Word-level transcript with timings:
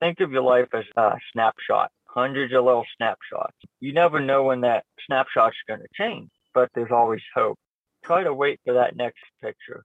think 0.00 0.20
of 0.20 0.30
your 0.32 0.42
life 0.42 0.68
as 0.74 0.84
a 0.96 1.12
snapshot, 1.32 1.90
hundreds 2.04 2.54
of 2.54 2.64
little 2.64 2.86
snapshots. 2.96 3.56
You 3.80 3.92
never 3.92 4.20
know 4.20 4.44
when 4.44 4.62
that 4.62 4.84
snapshot's 5.06 5.56
going 5.66 5.80
to 5.80 5.88
change, 5.94 6.30
but 6.54 6.68
there's 6.74 6.92
always 6.92 7.22
hope. 7.34 7.58
Try 8.04 8.22
to 8.24 8.34
wait 8.34 8.60
for 8.64 8.74
that 8.74 8.96
next 8.96 9.18
picture. 9.42 9.84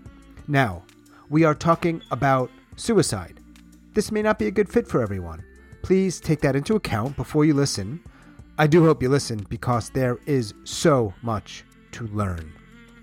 Now, 0.47 0.83
we 1.29 1.43
are 1.43 1.55
talking 1.55 2.01
about 2.11 2.51
suicide. 2.75 3.39
This 3.93 4.11
may 4.11 4.21
not 4.21 4.39
be 4.39 4.47
a 4.47 4.51
good 4.51 4.69
fit 4.69 4.87
for 4.87 5.01
everyone. 5.01 5.43
Please 5.81 6.19
take 6.19 6.41
that 6.41 6.55
into 6.55 6.75
account 6.75 7.15
before 7.15 7.45
you 7.45 7.53
listen. 7.53 8.01
I 8.57 8.67
do 8.67 8.83
hope 8.85 9.01
you 9.01 9.09
listen 9.09 9.45
because 9.49 9.89
there 9.89 10.17
is 10.25 10.53
so 10.63 11.13
much 11.21 11.63
to 11.93 12.07
learn. 12.07 12.53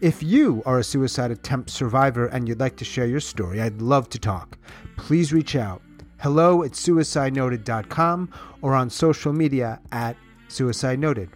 If 0.01 0.23
you 0.23 0.63
are 0.65 0.79
a 0.79 0.85
suicide 0.85 1.31
attempt 1.31 1.71
survivor 1.71 2.27
and 2.27 2.47
you'd 2.47 2.61
like 2.61 2.77
to 2.77 2.85
share 2.85 3.07
your 3.07 3.21
story, 3.21 3.61
I'd 3.61 3.83
love 3.83 4.09
to 4.11 4.19
talk. 4.19 4.57
Please 4.97 5.33
reach 5.33 5.57
out. 5.57 5.83
Hello 6.19 6.63
at 6.63 6.73
suicidenoted.com 6.73 8.33
or 8.63 8.75
on 8.75 8.91
social 8.91 9.33
media 9.33 9.81
at 9.91 10.17
Suicide 10.49 10.99
Noted. 10.99 11.31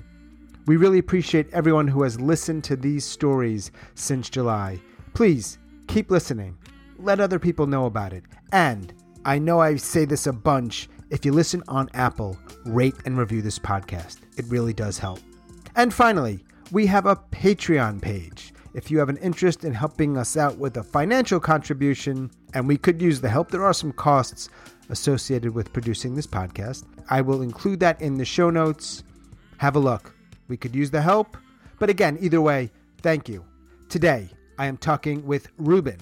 We 0.67 0.77
really 0.77 0.99
appreciate 0.99 1.53
everyone 1.53 1.89
who 1.89 2.03
has 2.03 2.21
listened 2.21 2.63
to 2.65 2.77
these 2.77 3.05
stories 3.05 3.73
since 3.95 4.31
July. 4.31 4.81
Please 5.13 5.59
keep 5.87 6.11
listening. 6.11 6.57
Let 6.99 7.21
other 7.21 7.39
people 7.39 7.67
know 7.67 7.87
about 7.87 8.13
it. 8.13 8.25
And 8.53 8.93
I 9.25 9.39
know 9.39 9.61
I 9.61 9.77
say 9.77 10.05
this 10.05 10.27
a 10.27 10.33
bunch. 10.33 10.89
If 11.11 11.25
you 11.25 11.33
listen 11.33 11.63
on 11.69 11.89
Apple, 11.95 12.39
rate 12.65 12.95
and 13.05 13.19
review 13.19 13.43
this 13.43 13.59
podcast. 13.59 14.19
It 14.37 14.47
really 14.49 14.73
does 14.73 14.99
help. 14.99 15.21
And 15.77 15.93
finally, 15.93 16.45
we 16.71 16.87
have 16.87 17.07
a 17.07 17.17
Patreon 17.17 18.01
page. 18.01 18.53
If 18.75 18.91
you 18.91 18.99
have 18.99 19.11
an 19.11 19.19
interest 19.19 19.65
in 19.65 19.75
helping 19.75 20.17
us 20.17 20.37
out 20.37 20.57
with 20.57 20.77
a 20.79 20.83
financial 20.83 21.39
contribution, 21.39 22.31
and 22.55 22.67
we 22.67 22.79
could 22.79 23.03
use 23.03 23.21
the 23.21 23.29
help, 23.29 23.51
there 23.51 23.65
are 23.65 23.75
some 23.75 23.93
costs 23.93 24.49
associated 24.89 25.55
with 25.55 25.73
producing 25.73 26.15
this 26.15 26.27
podcast. 26.27 26.85
I 27.11 27.21
will 27.21 27.43
include 27.43 27.81
that 27.81 28.01
in 28.01 28.17
the 28.17 28.25
show 28.25 28.51
notes. 28.51 29.05
Have 29.59 29.77
a 29.77 29.79
look. 29.79 30.15
We 30.49 30.57
could 30.57 30.75
use 30.75 30.91
the 30.91 31.03
help. 31.03 31.37
But 31.79 31.91
again, 31.91 32.17
either 32.21 32.41
way, 32.41 32.71
thank 33.03 33.29
you. 33.29 33.45
Today, 33.89 34.31
I 34.59 34.67
am 34.67 34.77
talking 34.77 35.27
with 35.27 35.49
Ruben. 35.57 35.99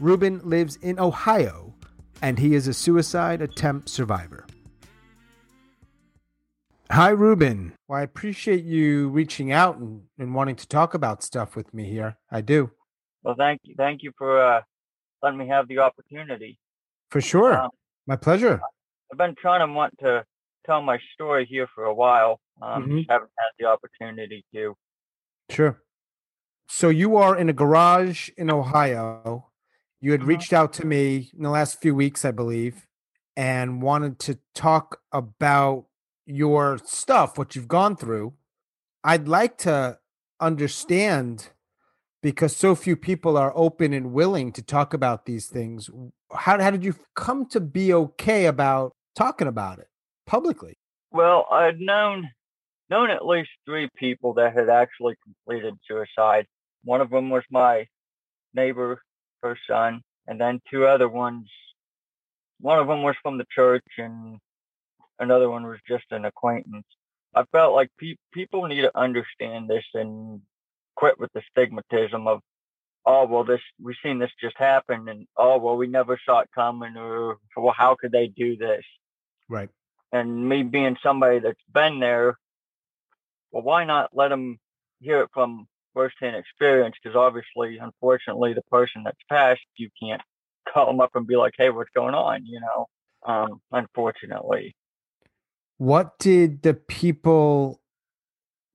Ruben 0.00 0.40
lives 0.44 0.76
in 0.76 0.98
Ohio, 0.98 1.74
and 2.20 2.38
he 2.38 2.54
is 2.54 2.68
a 2.68 2.74
suicide 2.74 3.40
attempt 3.40 3.88
survivor. 3.88 4.46
Hi, 6.90 7.10
Ruben. 7.10 7.72
Well, 7.88 8.00
I 8.00 8.02
appreciate 8.02 8.64
you 8.64 9.08
reaching 9.08 9.52
out 9.52 9.78
and, 9.78 10.02
and 10.18 10.34
wanting 10.34 10.56
to 10.56 10.68
talk 10.68 10.94
about 10.94 11.22
stuff 11.22 11.56
with 11.56 11.72
me 11.72 11.84
here. 11.88 12.18
I 12.30 12.42
do. 12.42 12.70
Well, 13.22 13.34
thank 13.38 13.60
you. 13.64 13.74
Thank 13.78 14.02
you 14.02 14.12
for 14.18 14.42
uh, 14.42 14.60
letting 15.22 15.38
me 15.38 15.48
have 15.48 15.68
the 15.68 15.78
opportunity. 15.78 16.58
For 17.10 17.20
sure. 17.20 17.56
Um, 17.56 17.70
My 18.06 18.16
pleasure. 18.16 18.60
I've 19.10 19.18
been 19.18 19.34
trying 19.34 19.66
to 19.66 19.72
want 19.72 19.98
to 20.00 20.24
tell 20.66 20.82
my 20.82 20.98
story 21.14 21.46
here 21.46 21.68
for 21.74 21.84
a 21.84 21.94
while. 21.94 22.40
Um, 22.60 22.84
mm-hmm. 22.84 22.98
haven't 23.08 23.30
had 23.38 23.50
the 23.58 23.66
opportunity 23.66 24.44
to. 24.54 24.74
Sure. 25.50 25.81
So 26.74 26.88
you 26.88 27.18
are 27.18 27.36
in 27.36 27.50
a 27.50 27.52
garage 27.52 28.30
in 28.38 28.50
Ohio. 28.50 29.50
You 30.00 30.12
had 30.12 30.22
uh-huh. 30.22 30.28
reached 30.28 30.54
out 30.54 30.72
to 30.74 30.86
me 30.86 31.30
in 31.36 31.42
the 31.42 31.50
last 31.50 31.82
few 31.82 31.94
weeks, 31.94 32.24
I 32.24 32.30
believe, 32.30 32.86
and 33.36 33.82
wanted 33.82 34.18
to 34.20 34.38
talk 34.54 35.00
about 35.12 35.84
your 36.24 36.78
stuff, 36.82 37.36
what 37.36 37.54
you've 37.54 37.68
gone 37.68 37.94
through. 37.94 38.32
I'd 39.04 39.28
like 39.28 39.58
to 39.58 39.98
understand 40.40 41.50
because 42.22 42.56
so 42.56 42.74
few 42.74 42.96
people 42.96 43.36
are 43.36 43.52
open 43.54 43.92
and 43.92 44.14
willing 44.14 44.50
to 44.52 44.62
talk 44.62 44.94
about 44.94 45.26
these 45.26 45.48
things. 45.48 45.90
How, 46.34 46.58
how 46.58 46.70
did 46.70 46.84
you 46.84 46.94
come 47.14 47.44
to 47.50 47.60
be 47.60 47.92
okay 47.92 48.46
about 48.46 48.92
talking 49.14 49.46
about 49.46 49.78
it 49.78 49.88
publicly? 50.26 50.78
Well, 51.10 51.46
I'd 51.52 51.80
known 51.80 52.30
known 52.88 53.10
at 53.10 53.26
least 53.26 53.50
three 53.66 53.90
people 53.94 54.32
that 54.34 54.54
had 54.54 54.70
actually 54.70 55.16
completed 55.22 55.74
suicide. 55.86 56.46
One 56.84 57.00
of 57.00 57.10
them 57.10 57.30
was 57.30 57.44
my 57.50 57.86
neighbor, 58.54 59.02
her 59.42 59.58
son, 59.68 60.02
and 60.26 60.40
then 60.40 60.60
two 60.70 60.86
other 60.86 61.08
ones. 61.08 61.48
One 62.60 62.78
of 62.78 62.86
them 62.86 63.02
was 63.02 63.16
from 63.22 63.38
the 63.38 63.46
church, 63.54 63.84
and 63.98 64.38
another 65.18 65.48
one 65.50 65.66
was 65.66 65.78
just 65.86 66.04
an 66.10 66.24
acquaintance. 66.24 66.86
I 67.34 67.44
felt 67.50 67.74
like 67.74 67.90
pe- 67.98 68.16
people 68.32 68.66
need 68.66 68.82
to 68.82 68.98
understand 68.98 69.68
this 69.68 69.84
and 69.94 70.42
quit 70.96 71.18
with 71.18 71.32
the 71.32 71.42
stigmatism 71.56 72.26
of, 72.26 72.40
oh 73.06 73.26
well, 73.26 73.44
this 73.44 73.60
we've 73.82 73.96
seen 74.02 74.18
this 74.18 74.30
just 74.40 74.56
happen, 74.58 75.08
and 75.08 75.26
oh 75.36 75.58
well, 75.58 75.76
we 75.76 75.86
never 75.86 76.20
saw 76.24 76.40
it 76.40 76.50
coming, 76.54 76.96
or 76.96 77.38
well, 77.56 77.74
how 77.76 77.96
could 77.96 78.12
they 78.12 78.28
do 78.28 78.56
this? 78.56 78.84
Right. 79.48 79.70
And 80.12 80.48
me 80.48 80.62
being 80.62 80.98
somebody 81.02 81.38
that's 81.38 81.62
been 81.72 81.98
there, 81.98 82.36
well, 83.50 83.62
why 83.62 83.84
not 83.84 84.10
let 84.12 84.28
them 84.28 84.58
hear 85.00 85.22
it 85.22 85.30
from 85.32 85.66
firsthand 85.94 86.36
experience 86.36 86.96
because 87.02 87.16
obviously, 87.16 87.78
unfortunately, 87.78 88.54
the 88.54 88.62
person 88.62 89.02
that's 89.04 89.18
passed, 89.28 89.60
you 89.76 89.88
can't 90.02 90.22
call 90.72 90.86
them 90.86 91.00
up 91.00 91.10
and 91.14 91.26
be 91.26 91.36
like, 91.36 91.54
"Hey, 91.56 91.70
what's 91.70 91.90
going 91.94 92.14
on?" 92.14 92.44
You 92.46 92.60
know, 92.60 92.86
um, 93.24 93.60
unfortunately. 93.70 94.74
What 95.78 96.18
did 96.18 96.62
the 96.62 96.74
people, 96.74 97.80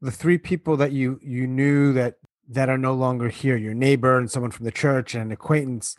the 0.01 0.11
three 0.11 0.38
people 0.38 0.78
that 0.78 0.91
you 0.91 1.19
you 1.22 1.47
knew 1.47 1.94
that 1.94 2.16
that 2.50 2.69
are 2.69 2.78
no 2.78 2.94
longer 2.94 3.29
here, 3.29 3.57
your 3.57 3.73
neighbor 3.73 4.17
and 4.17 4.31
someone 4.31 4.51
from 4.51 4.66
the 4.66 4.72
church 4.72 5.13
and 5.13 5.23
an 5.23 5.31
acquaintance, 5.31 5.95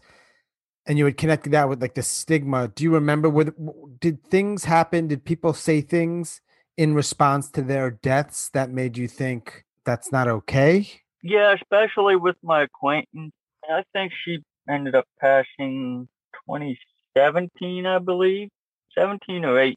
and 0.87 0.99
you 0.99 1.05
had 1.05 1.17
connected 1.17 1.53
that 1.53 1.69
with 1.69 1.81
like 1.81 1.95
the 1.95 2.03
stigma. 2.03 2.69
Do 2.69 2.85
you 2.85 2.93
remember? 2.93 3.29
Were, 3.29 3.55
did 4.01 4.25
things 4.25 4.65
happen? 4.65 5.09
Did 5.09 5.25
people 5.25 5.53
say 5.53 5.81
things 5.81 6.41
in 6.77 6.95
response 6.95 7.51
to 7.51 7.63
their 7.63 7.91
deaths 7.91 8.51
that 8.51 8.71
made 8.71 8.97
you 8.97 9.09
think 9.09 9.65
that's 9.85 10.13
not 10.13 10.29
okay? 10.29 11.03
Yeah, 11.23 11.55
especially 11.55 12.17
with 12.17 12.37
my 12.43 12.63
acquaintance. 12.63 13.33
I 13.69 13.85
think 13.93 14.13
she 14.25 14.43
ended 14.69 14.95
up 14.95 15.07
passing 15.21 16.09
2017, 16.47 17.87
I 17.87 17.99
believe, 17.99 18.49
17 18.97 19.45
or 19.45 19.59
18. 19.59 19.77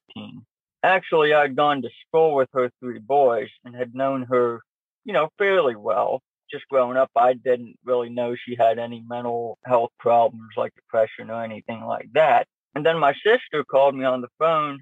Actually, 0.83 1.33
I'd 1.33 1.55
gone 1.55 1.81
to 1.81 1.89
school 2.07 2.35
with 2.35 2.49
her 2.53 2.71
three 2.79 2.99
boys 2.99 3.49
and 3.63 3.75
had 3.75 3.93
known 3.93 4.23
her, 4.23 4.61
you 5.03 5.13
know, 5.13 5.29
fairly 5.37 5.75
well. 5.75 6.21
Just 6.51 6.67
growing 6.69 6.97
up, 6.97 7.09
I 7.15 7.33
didn't 7.33 7.77
really 7.85 8.09
know 8.09 8.35
she 8.35 8.55
had 8.55 8.77
any 8.77 9.03
mental 9.07 9.57
health 9.65 9.91
problems 9.99 10.49
like 10.57 10.73
depression 10.75 11.29
or 11.29 11.43
anything 11.43 11.83
like 11.85 12.09
that. 12.13 12.47
And 12.75 12.85
then 12.85 12.97
my 12.99 13.13
sister 13.13 13.63
called 13.63 13.95
me 13.95 14.05
on 14.05 14.21
the 14.21 14.27
phone 14.37 14.81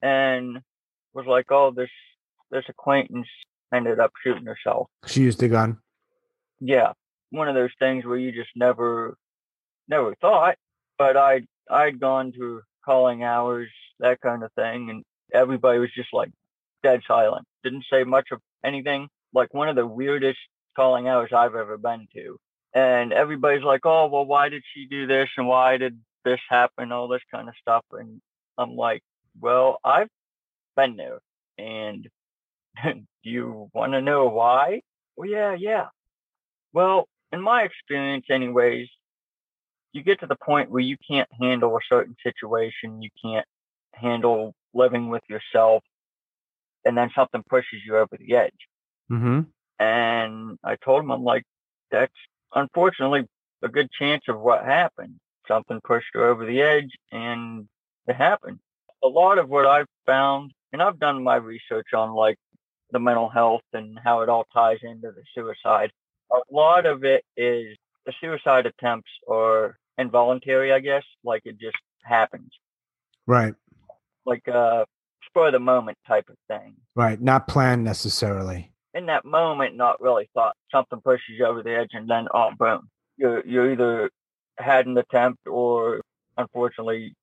and 0.00 0.60
was 1.14 1.26
like, 1.26 1.46
"Oh, 1.50 1.72
this 1.72 1.90
this 2.50 2.64
acquaintance 2.68 3.26
ended 3.72 3.98
up 3.98 4.12
shooting 4.22 4.46
herself." 4.46 4.88
She 5.06 5.22
used 5.22 5.42
a 5.42 5.48
gun 5.48 5.78
yeah, 6.60 6.92
one 7.30 7.48
of 7.48 7.54
those 7.54 7.70
things 7.78 8.04
where 8.04 8.16
you 8.16 8.32
just 8.32 8.50
never, 8.56 9.16
never 9.88 10.14
thought. 10.16 10.56
But 10.98 11.16
I, 11.16 11.42
I'd 11.70 12.00
gone 12.00 12.32
to 12.32 12.62
calling 12.84 13.22
hours, 13.22 13.68
that 14.00 14.20
kind 14.20 14.42
of 14.42 14.52
thing, 14.54 14.90
and 14.90 15.04
everybody 15.32 15.78
was 15.78 15.90
just 15.94 16.08
like 16.12 16.30
dead 16.82 17.02
silent. 17.06 17.46
Didn't 17.62 17.84
say 17.90 18.04
much 18.04 18.28
of 18.32 18.40
anything. 18.64 19.08
Like 19.32 19.52
one 19.54 19.68
of 19.68 19.76
the 19.76 19.86
weirdest 19.86 20.38
calling 20.76 21.08
hours 21.08 21.30
I've 21.32 21.54
ever 21.54 21.76
been 21.78 22.08
to. 22.14 22.38
And 22.74 23.12
everybody's 23.12 23.64
like, 23.64 23.80
"Oh, 23.84 24.06
well, 24.08 24.26
why 24.26 24.48
did 24.48 24.62
she 24.74 24.86
do 24.86 25.06
this? 25.06 25.28
And 25.36 25.48
why 25.48 25.78
did 25.78 25.98
this 26.24 26.40
happen? 26.48 26.92
All 26.92 27.08
this 27.08 27.22
kind 27.32 27.48
of 27.48 27.54
stuff." 27.60 27.84
And 27.92 28.20
I'm 28.58 28.76
like, 28.76 29.02
"Well, 29.40 29.78
I've 29.84 30.08
been 30.76 30.96
there, 30.96 31.18
and 31.58 32.06
do 32.84 33.00
you 33.24 33.70
want 33.74 33.92
to 33.92 34.02
know 34.02 34.28
why?" 34.28 34.82
Well, 35.16 35.28
yeah, 35.28 35.54
yeah 35.58 35.86
Well, 36.72 37.08
in 37.32 37.40
my 37.40 37.62
experience, 37.62 38.26
anyways, 38.30 38.88
you 39.92 40.02
get 40.02 40.20
to 40.20 40.26
the 40.26 40.36
point 40.36 40.70
where 40.70 40.82
you 40.82 40.96
can't 41.08 41.28
handle 41.40 41.76
a 41.76 41.80
certain 41.88 42.16
situation, 42.22 43.02
you 43.02 43.10
can't 43.22 43.46
handle 43.94 44.54
living 44.74 45.08
with 45.08 45.22
yourself, 45.28 45.82
and 46.84 46.96
then 46.96 47.10
something 47.14 47.42
pushes 47.48 47.80
you 47.84 47.96
over 47.96 48.16
the 48.18 48.36
edge. 48.36 48.52
Mm-hmm. 49.10 49.40
And 49.78 50.58
I 50.64 50.76
told 50.76 51.04
him, 51.04 51.10
I'm 51.10 51.24
like, 51.24 51.44
that's 51.90 52.12
unfortunately 52.54 53.26
a 53.62 53.68
good 53.68 53.90
chance 53.90 54.24
of 54.28 54.40
what 54.40 54.64
happened. 54.64 55.14
Something 55.46 55.80
pushed 55.82 56.08
her 56.14 56.26
over 56.26 56.44
the 56.44 56.60
edge 56.60 56.90
and 57.10 57.66
it 58.06 58.16
happened. 58.16 58.58
A 59.02 59.08
lot 59.08 59.38
of 59.38 59.48
what 59.48 59.66
I've 59.66 59.86
found, 60.06 60.52
and 60.72 60.82
I've 60.82 60.98
done 60.98 61.22
my 61.22 61.36
research 61.36 61.88
on 61.94 62.12
like 62.12 62.36
the 62.90 62.98
mental 62.98 63.28
health 63.28 63.62
and 63.72 63.98
how 64.02 64.20
it 64.22 64.28
all 64.28 64.46
ties 64.52 64.78
into 64.82 65.10
the 65.10 65.22
suicide. 65.34 65.90
A 66.32 66.38
lot 66.50 66.86
of 66.86 67.04
it 67.04 67.24
is 67.36 67.76
the 68.06 68.12
suicide 68.20 68.66
attempts 68.66 69.10
are 69.28 69.76
involuntary, 69.96 70.72
I 70.72 70.80
guess, 70.80 71.04
like 71.24 71.42
it 71.44 71.58
just 71.58 71.76
happens. 72.02 72.50
Right. 73.26 73.54
Like 74.24 74.46
a 74.48 74.86
spur 75.26 75.46
of 75.46 75.52
the 75.52 75.58
moment 75.58 75.98
type 76.06 76.28
of 76.28 76.36
thing. 76.48 76.76
Right. 76.94 77.20
Not 77.20 77.48
planned 77.48 77.84
necessarily. 77.84 78.72
In 78.94 79.06
that 79.06 79.24
moment, 79.24 79.76
not 79.76 80.00
really 80.00 80.28
thought 80.34 80.56
something 80.72 81.00
pushes 81.00 81.36
you 81.38 81.46
over 81.46 81.62
the 81.62 81.76
edge 81.76 81.90
and 81.92 82.08
then, 82.08 82.28
oh, 82.32 82.50
boom. 82.58 82.88
You 83.16 83.42
you 83.44 83.70
either 83.70 84.10
had 84.58 84.86
an 84.86 84.96
attempt 84.96 85.46
or 85.46 86.00
unfortunately 86.36 87.14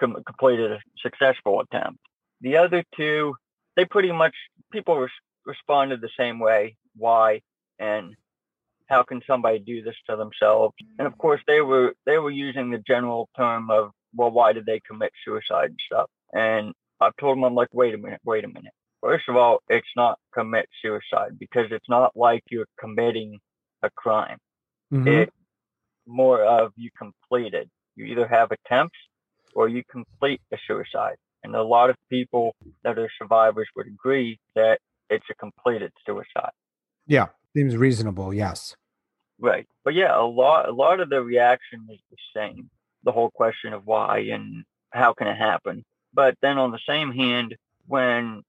com- 0.00 0.22
completed 0.26 0.72
a 0.72 0.78
successful 1.00 1.60
attempt. 1.60 2.00
The 2.40 2.56
other 2.56 2.84
two, 2.96 3.34
they 3.76 3.84
pretty 3.84 4.12
much, 4.12 4.34
people 4.72 4.98
res- 4.98 5.10
responded 5.44 6.00
the 6.00 6.10
same 6.18 6.38
way. 6.38 6.76
Why? 6.96 7.40
And 7.78 8.14
how 8.86 9.02
can 9.02 9.20
somebody 9.26 9.58
do 9.58 9.82
this 9.82 9.96
to 10.08 10.16
themselves? 10.16 10.74
And 10.98 11.06
of 11.06 11.16
course, 11.18 11.40
they 11.46 11.60
were 11.60 11.94
they 12.06 12.18
were 12.18 12.30
using 12.30 12.70
the 12.70 12.78
general 12.78 13.28
term 13.36 13.70
of, 13.70 13.90
well, 14.14 14.30
why 14.30 14.52
did 14.52 14.66
they 14.66 14.80
commit 14.80 15.12
suicide 15.24 15.70
and 15.70 15.80
stuff? 15.86 16.08
And 16.32 16.72
I've 17.00 17.16
told 17.16 17.36
them, 17.36 17.44
I'm 17.44 17.54
like, 17.54 17.68
wait 17.72 17.94
a 17.94 17.98
minute, 17.98 18.20
wait 18.24 18.44
a 18.44 18.48
minute. 18.48 18.72
First 19.02 19.28
of 19.28 19.36
all, 19.36 19.58
it's 19.68 19.86
not 19.96 20.18
commit 20.34 20.68
suicide 20.82 21.38
because 21.38 21.66
it's 21.70 21.88
not 21.88 22.12
like 22.16 22.42
you're 22.50 22.66
committing 22.80 23.38
a 23.82 23.90
crime. 23.90 24.38
Mhm. 24.92 25.06
It's 25.06 25.32
more 26.06 26.42
of 26.42 26.72
you 26.76 26.90
completed. 26.96 27.68
You 27.96 28.06
either 28.06 28.26
have 28.26 28.50
attempts 28.52 28.98
or 29.54 29.68
you 29.68 29.82
complete 29.90 30.40
a 30.52 30.58
suicide. 30.66 31.16
And 31.44 31.54
a 31.54 31.62
lot 31.62 31.90
of 31.90 31.96
people 32.10 32.54
that 32.82 32.98
are 32.98 33.10
survivors 33.18 33.68
would 33.76 33.86
agree 33.86 34.38
that 34.54 34.80
it's 35.10 35.26
a 35.30 35.34
completed 35.34 35.92
suicide. 36.04 36.50
yeah. 37.06 37.28
Seems 37.56 37.74
reasonable. 37.74 38.34
Yes. 38.34 38.76
Right. 39.38 39.66
But 39.82 39.94
yeah, 39.94 40.14
a 40.14 40.26
lot 40.26 40.68
a 40.68 40.72
lot 40.72 41.00
of 41.00 41.08
the 41.08 41.22
reaction 41.22 41.86
is 41.90 42.00
the 42.10 42.16
same. 42.34 42.68
The 43.04 43.12
whole 43.12 43.30
question 43.30 43.72
of 43.72 43.86
why 43.86 44.18
and 44.30 44.64
how 44.90 45.14
can 45.14 45.26
it 45.26 45.36
happen. 45.38 45.82
But 46.12 46.36
then 46.42 46.58
on 46.58 46.70
the 46.70 46.78
same 46.86 47.12
hand, 47.12 47.56
when 47.86 48.42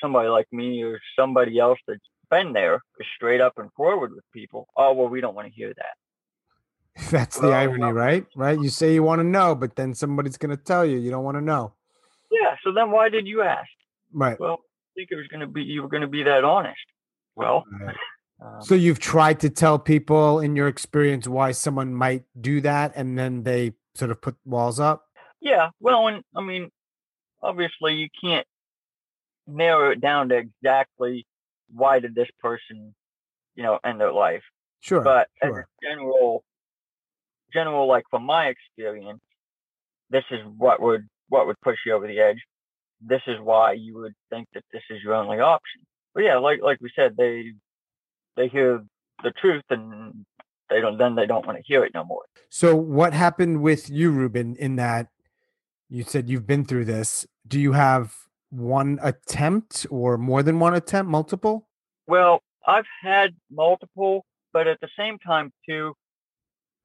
somebody 0.00 0.28
like 0.28 0.48
me 0.52 0.82
or 0.82 0.98
somebody 1.16 1.58
else 1.58 1.78
that's 1.86 2.00
been 2.30 2.52
there 2.52 2.80
is 2.98 3.06
straight 3.14 3.40
up 3.40 3.58
and 3.58 3.72
forward 3.74 4.12
with 4.12 4.24
people, 4.32 4.66
oh 4.76 4.92
well 4.92 5.08
we 5.08 5.20
don't 5.20 5.36
want 5.36 5.46
to 5.46 5.54
hear 5.54 5.72
that. 5.74 7.10
That's 7.12 7.38
the 7.38 7.48
irony, 7.50 7.78
well- 7.78 7.92
right? 7.92 8.26
Right. 8.34 8.58
You 8.60 8.70
say 8.70 8.92
you 8.92 9.04
want 9.04 9.20
to 9.20 9.24
know, 9.24 9.54
but 9.54 9.76
then 9.76 9.94
somebody's 9.94 10.36
going 10.36 10.50
to 10.50 10.62
tell 10.62 10.84
you 10.84 10.98
you 10.98 11.12
don't 11.12 11.22
want 11.22 11.36
to 11.36 11.40
know. 11.40 11.74
Yeah, 12.32 12.56
so 12.64 12.72
then 12.72 12.90
why 12.90 13.08
did 13.08 13.28
you 13.28 13.42
ask? 13.42 13.68
Right. 14.12 14.38
Well, 14.40 14.58
I 14.60 14.90
think 14.96 15.10
it 15.12 15.16
was 15.16 15.28
gonna 15.28 15.46
be 15.46 15.62
you 15.62 15.82
were 15.82 15.88
gonna 15.88 16.08
be 16.08 16.24
that 16.24 16.42
honest. 16.42 16.80
Well, 17.36 17.64
Right. 17.80 17.94
Um, 18.58 18.64
So 18.64 18.74
you've 18.74 18.98
tried 18.98 19.40
to 19.40 19.50
tell 19.50 19.78
people 19.78 20.40
in 20.40 20.56
your 20.56 20.68
experience 20.68 21.26
why 21.26 21.52
someone 21.52 21.94
might 21.94 22.24
do 22.40 22.60
that, 22.62 22.92
and 22.96 23.18
then 23.18 23.42
they 23.42 23.72
sort 23.94 24.10
of 24.10 24.20
put 24.20 24.36
walls 24.44 24.80
up. 24.80 25.04
Yeah, 25.40 25.70
well, 25.80 26.08
and 26.08 26.22
I 26.36 26.40
mean, 26.42 26.70
obviously, 27.42 27.94
you 27.94 28.08
can't 28.20 28.46
narrow 29.46 29.90
it 29.90 30.00
down 30.00 30.28
to 30.28 30.36
exactly 30.36 31.26
why 31.72 32.00
did 32.00 32.14
this 32.14 32.28
person, 32.40 32.94
you 33.54 33.62
know, 33.62 33.78
end 33.84 34.00
their 34.00 34.12
life. 34.12 34.42
Sure. 34.80 35.00
But 35.00 35.28
as 35.42 35.48
sure. 35.48 35.60
a 35.60 35.86
general, 35.86 36.44
general, 37.52 37.86
like 37.86 38.04
from 38.10 38.24
my 38.24 38.46
experience, 38.48 39.20
this 40.10 40.24
is 40.30 40.40
what 40.56 40.80
would 40.80 41.06
what 41.28 41.46
would 41.46 41.60
push 41.62 41.76
you 41.84 41.92
over 41.92 42.06
the 42.06 42.20
edge. 42.20 42.38
This 43.00 43.22
is 43.26 43.38
why 43.40 43.72
you 43.72 43.94
would 43.96 44.14
think 44.30 44.48
that 44.54 44.64
this 44.72 44.82
is 44.90 45.02
your 45.02 45.14
only 45.14 45.38
option. 45.40 45.82
But 46.14 46.24
yeah, 46.24 46.38
like 46.38 46.60
like 46.62 46.78
we 46.80 46.90
said, 46.96 47.16
they 47.16 47.52
they 48.38 48.48
hear 48.48 48.84
the 49.22 49.32
truth 49.32 49.64
and 49.68 50.24
they 50.70 50.80
don't 50.80 50.96
then 50.96 51.14
they 51.14 51.26
don't 51.26 51.44
want 51.44 51.58
to 51.58 51.64
hear 51.66 51.84
it 51.84 51.92
no 51.92 52.04
more. 52.04 52.22
So 52.48 52.74
what 52.74 53.12
happened 53.12 53.60
with 53.60 53.90
you, 53.90 54.10
Ruben? 54.10 54.56
In 54.56 54.76
that 54.76 55.08
you 55.90 56.04
said 56.04 56.28
you've 56.30 56.46
been 56.46 56.64
through 56.64 56.86
this. 56.86 57.26
Do 57.46 57.58
you 57.60 57.72
have 57.72 58.14
one 58.50 58.98
attempt 59.02 59.86
or 59.90 60.16
more 60.16 60.42
than 60.42 60.58
one 60.60 60.74
attempt? 60.74 61.10
Multiple? 61.10 61.68
Well, 62.06 62.40
I've 62.66 62.86
had 63.02 63.34
multiple, 63.50 64.24
but 64.52 64.66
at 64.66 64.80
the 64.80 64.88
same 64.98 65.18
time 65.18 65.52
too, 65.68 65.94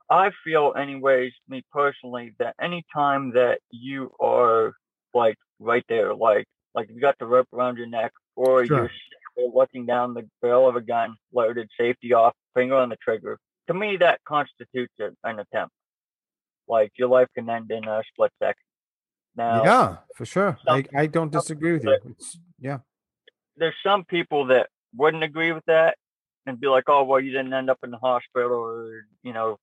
I 0.09 0.31
feel 0.43 0.73
anyways, 0.77 1.31
me 1.47 1.63
personally, 1.71 2.35
that 2.39 2.55
any 2.61 2.83
time 2.93 3.31
that 3.33 3.59
you 3.71 4.11
are 4.19 4.73
like 5.13 5.37
right 5.59 5.85
there, 5.87 6.13
like 6.15 6.45
like 6.75 6.89
you 6.89 6.99
got 6.99 7.17
the 7.19 7.25
rope 7.25 7.47
around 7.53 7.77
your 7.77 7.87
neck 7.87 8.11
or 8.35 8.65
Sure. 8.65 8.77
you're 8.77 8.91
looking 9.37 9.85
down 9.85 10.13
the 10.13 10.27
barrel 10.41 10.67
of 10.67 10.75
a 10.75 10.81
gun, 10.81 11.15
loaded, 11.33 11.69
safety 11.79 12.13
off, 12.13 12.33
finger 12.55 12.75
on 12.75 12.89
the 12.89 12.97
trigger, 12.97 13.39
to 13.67 13.73
me 13.73 13.97
that 13.97 14.19
constitutes 14.25 14.93
a, 14.99 15.11
an 15.23 15.39
attempt. 15.39 15.73
Like 16.67 16.91
your 16.97 17.09
life 17.09 17.27
can 17.35 17.49
end 17.49 17.71
in 17.71 17.87
a 17.87 18.01
split 18.11 18.31
second. 18.39 18.55
Now 19.35 19.63
yeah, 19.63 19.97
for 20.15 20.25
sure. 20.25 20.57
I, 20.67 20.81
some- 20.83 20.89
I 20.95 21.07
don't 21.07 21.31
disagree 21.31 21.73
with 21.73 21.83
you. 21.83 21.97
It's, 22.11 22.37
yeah. 22.59 22.79
there's 23.57 23.75
some 23.83 24.05
people 24.05 24.45
that 24.47 24.69
wouldn't 24.95 25.23
agree 25.23 25.51
with 25.51 25.65
that 25.65 25.97
and 26.45 26.59
be 26.59 26.67
like, 26.67 26.85
oh, 26.87 27.03
well, 27.03 27.19
you 27.19 27.31
didn't 27.31 27.53
end 27.53 27.69
up 27.69 27.79
in 27.83 27.91
the 27.91 27.97
hospital 27.97 28.51
or, 28.51 29.05
you 29.23 29.33
know, 29.33 29.57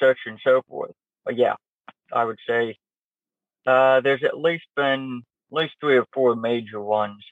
such 0.00 0.18
and 0.26 0.38
so 0.44 0.62
forth. 0.68 0.92
But 1.24 1.36
yeah, 1.36 1.54
I 2.12 2.24
would 2.24 2.38
say 2.48 2.76
uh, 3.66 4.00
there's 4.00 4.22
at 4.24 4.38
least 4.38 4.64
been 4.76 5.22
at 5.52 5.56
least 5.56 5.74
three 5.80 5.96
or 5.96 6.06
four 6.12 6.34
major 6.34 6.80
ones 6.80 7.22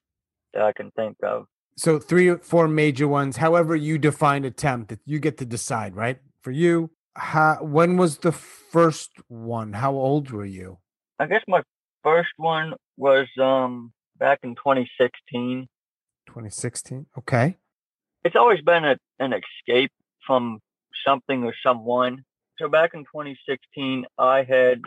that 0.52 0.62
I 0.62 0.72
can 0.72 0.90
think 0.92 1.16
of. 1.22 1.46
So 1.76 1.98
three 1.98 2.28
or 2.28 2.38
four 2.38 2.68
major 2.68 3.08
ones. 3.08 3.38
However, 3.38 3.74
you 3.74 3.98
define 3.98 4.44
attempt, 4.44 4.94
you 5.04 5.18
get 5.18 5.38
to 5.38 5.44
decide, 5.44 5.96
right? 5.96 6.18
For 6.42 6.50
you, 6.50 6.90
how, 7.14 7.58
when 7.62 7.96
was 7.96 8.18
the 8.18 8.32
first 8.32 9.10
one? 9.28 9.74
How 9.74 9.92
old 9.92 10.30
were 10.30 10.44
you? 10.44 10.78
I 11.18 11.26
guess 11.26 11.42
my 11.46 11.62
first 12.02 12.32
one 12.36 12.74
was 12.96 13.26
um, 13.40 13.92
back 14.18 14.40
in 14.42 14.54
2016. 14.54 15.68
2016. 16.26 17.06
Okay. 17.18 17.56
It's 18.24 18.36
always 18.36 18.60
been 18.60 18.84
a, 18.84 18.96
an 19.18 19.32
escape 19.32 19.92
from 20.26 20.60
something 21.06 21.44
or 21.44 21.54
someone. 21.64 22.24
So 22.58 22.68
back 22.68 22.90
in 22.94 23.00
2016, 23.00 24.04
I 24.18 24.44
had 24.44 24.82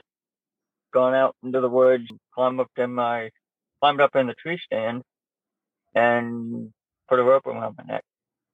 gone 0.93 1.13
out 1.13 1.35
into 1.43 1.61
the 1.61 1.69
woods, 1.69 2.05
climbed 2.33 2.59
up 2.59 2.71
in 2.77 2.93
my, 2.93 3.29
climbed 3.81 4.01
up 4.01 4.15
in 4.15 4.27
the 4.27 4.33
tree 4.35 4.59
stand, 4.65 5.01
and 5.95 6.71
put 7.09 7.19
a 7.19 7.23
rope 7.23 7.47
around 7.47 7.75
my 7.77 7.83
neck. 7.85 8.03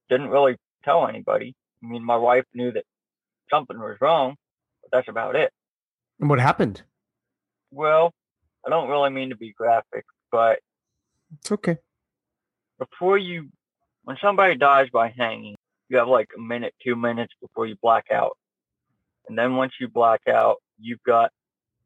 Didn't 0.09 0.29
really 0.29 0.55
tell 0.85 1.07
anybody. 1.07 1.55
I 1.83 1.87
mean, 1.87 2.03
my 2.05 2.15
wife 2.17 2.45
knew 2.53 2.71
that 2.71 2.85
something 3.49 3.77
was 3.77 3.97
wrong, 3.99 4.35
but 4.81 4.91
that's 4.91 5.09
about 5.09 5.35
it. 5.35 5.51
And 6.19 6.29
what 6.29 6.39
happened? 6.39 6.83
Well, 7.71 8.13
I 8.65 8.69
don't 8.69 8.89
really 8.89 9.09
mean 9.09 9.29
to 9.29 9.35
be 9.35 9.53
graphic, 9.53 10.05
but 10.31 10.59
It's 11.39 11.51
okay. 11.51 11.77
before 12.77 13.17
you, 13.17 13.49
when 14.03 14.17
somebody 14.21 14.55
dies 14.55 14.89
by 14.93 15.09
hanging, 15.17 15.55
you 15.89 15.97
have 15.97 16.07
like 16.07 16.29
a 16.37 16.41
minute, 16.41 16.73
two 16.83 16.95
minutes 16.95 17.33
before 17.41 17.65
you 17.65 17.75
black 17.81 18.05
out. 18.11 18.37
And 19.27 19.37
then 19.37 19.55
once 19.55 19.73
you 19.79 19.87
black 19.87 20.21
out, 20.27 20.57
you've 20.79 21.03
got 21.03 21.31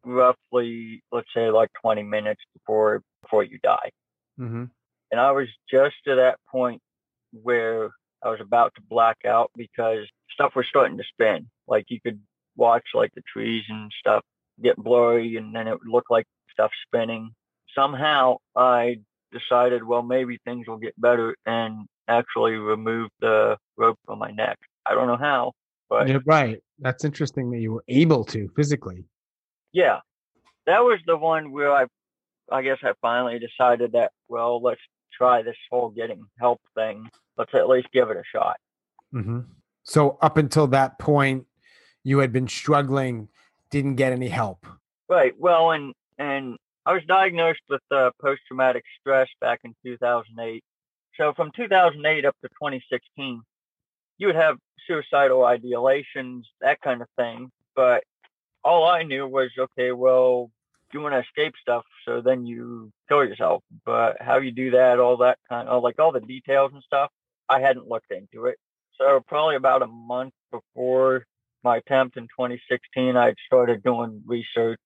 roughly, 0.04 1.04
let's 1.12 1.28
say 1.34 1.50
like 1.50 1.70
20 1.82 2.04
minutes 2.04 2.42
before, 2.54 3.02
before 3.22 3.44
you 3.44 3.58
die. 3.64 3.92
Mm-hmm. 4.40 4.66
And 5.12 5.20
I 5.20 5.32
was 5.32 5.48
just 5.70 5.96
to 6.08 6.16
that 6.16 6.40
point 6.52 6.82
where 7.32 7.92
I 8.24 8.30
was 8.30 8.40
about 8.42 8.74
to 8.76 8.82
black 8.90 9.18
out 9.26 9.52
because 9.56 10.06
stuff 10.32 10.54
was 10.56 10.66
starting 10.68 10.98
to 10.98 11.04
spin. 11.04 11.48
Like 11.68 11.86
you 11.90 12.00
could 12.02 12.20
watch 12.56 12.84
like 12.94 13.12
the 13.16 13.22
trees 13.32 13.64
and 13.70 13.92
stuff 14.00 14.24
get 14.62 14.78
blurry 14.78 15.38
and 15.38 15.56
then 15.56 15.68
it 15.68 15.78
would 15.80 15.92
look 15.92 16.06
like 16.10 16.26
stuff 16.52 16.72
spinning. 16.88 17.32
Somehow 17.76 18.38
I 18.56 18.98
decided, 19.32 19.84
well, 19.84 20.02
maybe 20.02 20.40
things 20.46 20.68
will 20.68 20.78
get 20.78 21.00
better 21.00 21.36
and 21.46 21.86
actually 22.08 22.54
remove 22.54 23.10
the 23.20 23.58
rope 23.78 24.00
from 24.06 24.20
my 24.20 24.32
neck. 24.32 24.58
I 24.86 24.94
don't 24.94 25.08
know 25.08 25.18
how, 25.18 25.52
but 25.90 26.08
Yeah, 26.08 26.20
right. 26.26 26.60
That's 26.80 27.04
interesting 27.04 27.52
that 27.52 27.60
you 27.60 27.74
were 27.74 27.84
able 27.88 28.24
to 28.26 28.50
physically. 28.56 29.06
yeah, 29.74 30.00
that 30.66 30.84
was 30.84 31.00
the 31.06 31.18
one 31.18 31.52
where 31.52 31.72
I, 31.74 31.86
I 32.52 32.62
guess 32.62 32.78
I 32.84 32.94
finally 33.02 33.40
decided 33.40 33.94
that, 33.94 34.12
well, 34.28 34.62
let's 34.62 34.82
try 35.18 35.42
this 35.42 35.58
whole 35.70 35.90
getting 35.90 36.26
help 36.40 36.62
thing. 36.76 37.10
Let's 37.38 37.54
at 37.54 37.68
least 37.68 37.88
give 37.94 38.10
it 38.10 38.18
a 38.18 38.24
shot. 38.32 38.58
Mm-hmm. 39.14 39.42
So 39.84 40.18
up 40.22 40.38
until 40.38 40.68
that 40.68 41.00
point, 41.00 41.46
you 42.04 42.20
had 42.20 42.32
been 42.32 42.48
struggling, 42.48 43.30
didn't 43.70 43.96
get 43.96 44.12
any 44.12 44.28
help. 44.28 44.66
Right. 45.08 45.34
Well, 45.38 45.72
and 45.72 45.94
and 46.18 46.58
I 46.86 46.94
was 46.94 47.04
diagnosed 47.08 47.62
with 47.70 47.82
uh, 47.92 48.12
post 48.22 48.42
traumatic 48.48 48.84
stress 49.00 49.28
back 49.42 49.62
in 49.64 49.76
2008. 49.84 50.64
So 51.18 51.34
from 51.34 51.52
2008 51.56 52.26
up 52.26 52.36
to 52.42 52.50
2016, 52.50 53.42
you 54.18 54.28
would 54.28 54.36
have 54.36 54.58
suicidal 54.88 55.40
ideations, 55.40 56.44
that 56.62 56.82
kind 56.82 57.02
of 57.02 57.08
thing. 57.18 57.52
But 57.76 58.04
all 58.64 58.86
I 58.86 59.04
knew 59.04 59.28
was, 59.28 59.50
okay, 59.58 59.92
well, 59.92 60.52
you 60.94 61.02
want 61.02 61.14
to 61.14 61.20
escape 61.20 61.54
stuff, 61.62 61.84
so 62.06 62.22
then 62.22 62.46
you 62.46 62.92
kill 63.10 63.24
yourself. 63.24 63.64
But 63.86 64.18
how 64.22 64.38
you 64.38 64.52
do 64.52 64.72
that, 64.72 65.00
all 65.00 65.18
that 65.18 65.40
kind 65.50 65.68
of 65.68 65.84
like 65.84 66.00
all 66.00 66.12
the 66.12 66.22
details 66.22 66.72
and 66.74 66.84
stuff, 66.84 67.10
I 67.50 67.60
hadn't 67.60 67.88
looked 67.88 68.12
into 68.12 68.46
it. 68.46 68.58
So 68.98 69.22
probably 69.28 69.56
about 69.56 69.82
a 69.82 69.88
month 69.88 70.34
before 70.52 71.26
my 71.64 71.78
attempt 71.78 72.18
in 72.18 72.24
2016, 72.24 73.18
I 73.18 73.34
started 73.46 73.84
doing 73.84 74.24
research, 74.26 74.80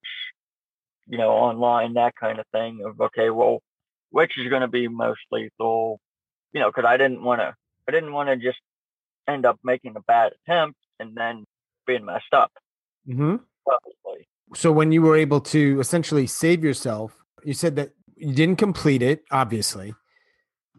you 1.06 1.18
know, 1.18 1.30
online, 1.30 1.94
that 1.94 2.16
kind 2.16 2.38
of 2.38 2.46
thing 2.52 2.80
of, 2.84 3.00
okay, 3.00 3.30
well, 3.30 3.60
which 4.10 4.38
is 4.38 4.48
going 4.48 4.62
to 4.62 4.68
be 4.68 4.88
most 4.88 5.20
lethal, 5.30 6.00
you 6.52 6.60
know, 6.60 6.72
cause 6.72 6.84
I 6.86 6.96
didn't 6.96 7.22
want 7.22 7.40
to, 7.40 7.54
I 7.86 7.92
didn't 7.92 8.12
want 8.12 8.30
to 8.30 8.36
just 8.36 8.58
end 9.28 9.46
up 9.46 9.58
making 9.62 9.94
a 9.96 10.00
bad 10.00 10.32
attempt 10.44 10.78
and 10.98 11.14
then 11.14 11.44
being 11.86 12.04
messed 12.04 12.32
up. 12.32 12.52
Mm-hmm. 13.08 13.36
Probably. 13.64 14.26
So 14.54 14.72
when 14.72 14.92
you 14.92 15.02
were 15.02 15.16
able 15.16 15.40
to 15.42 15.80
essentially 15.80 16.26
save 16.26 16.64
yourself, 16.64 17.16
you 17.44 17.54
said 17.54 17.76
that 17.76 17.90
you 18.16 18.34
didn't 18.34 18.56
complete 18.56 19.02
it, 19.02 19.24
obviously, 19.30 19.94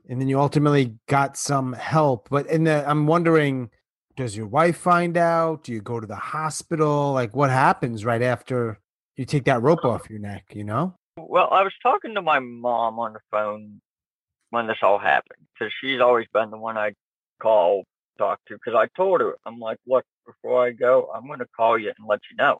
and 0.09 0.19
then 0.19 0.27
you 0.27 0.39
ultimately 0.39 0.97
got 1.07 1.37
some 1.37 1.73
help. 1.73 2.29
But 2.29 2.47
in 2.47 2.65
the, 2.65 2.87
I'm 2.87 3.07
wondering, 3.07 3.69
does 4.15 4.35
your 4.35 4.47
wife 4.47 4.77
find 4.77 5.17
out? 5.17 5.63
Do 5.63 5.71
you 5.71 5.81
go 5.81 5.99
to 5.99 6.07
the 6.07 6.15
hospital? 6.15 7.13
Like, 7.13 7.35
what 7.35 7.49
happens 7.49 8.05
right 8.05 8.21
after 8.21 8.79
you 9.15 9.25
take 9.25 9.45
that 9.45 9.61
rope 9.61 9.85
off 9.85 10.09
your 10.09 10.19
neck? 10.19 10.45
You 10.53 10.65
know? 10.65 10.95
Well, 11.17 11.49
I 11.51 11.63
was 11.63 11.73
talking 11.81 12.13
to 12.15 12.21
my 12.21 12.39
mom 12.39 12.99
on 12.99 13.13
the 13.13 13.19
phone 13.31 13.81
when 14.49 14.67
this 14.67 14.77
all 14.81 14.99
happened 14.99 15.47
because 15.53 15.73
she's 15.81 16.01
always 16.01 16.27
been 16.33 16.51
the 16.51 16.57
one 16.57 16.77
I 16.77 16.93
call 17.41 17.83
talk 18.17 18.39
to 18.47 18.53
because 18.53 18.75
I 18.75 18.87
told 18.95 19.21
her 19.21 19.35
I'm 19.45 19.59
like, 19.59 19.77
look, 19.87 20.05
before 20.25 20.65
I 20.65 20.71
go, 20.71 21.09
I'm 21.13 21.25
going 21.25 21.39
to 21.39 21.47
call 21.55 21.77
you 21.77 21.91
and 21.97 22.07
let 22.07 22.19
you 22.29 22.37
know. 22.37 22.59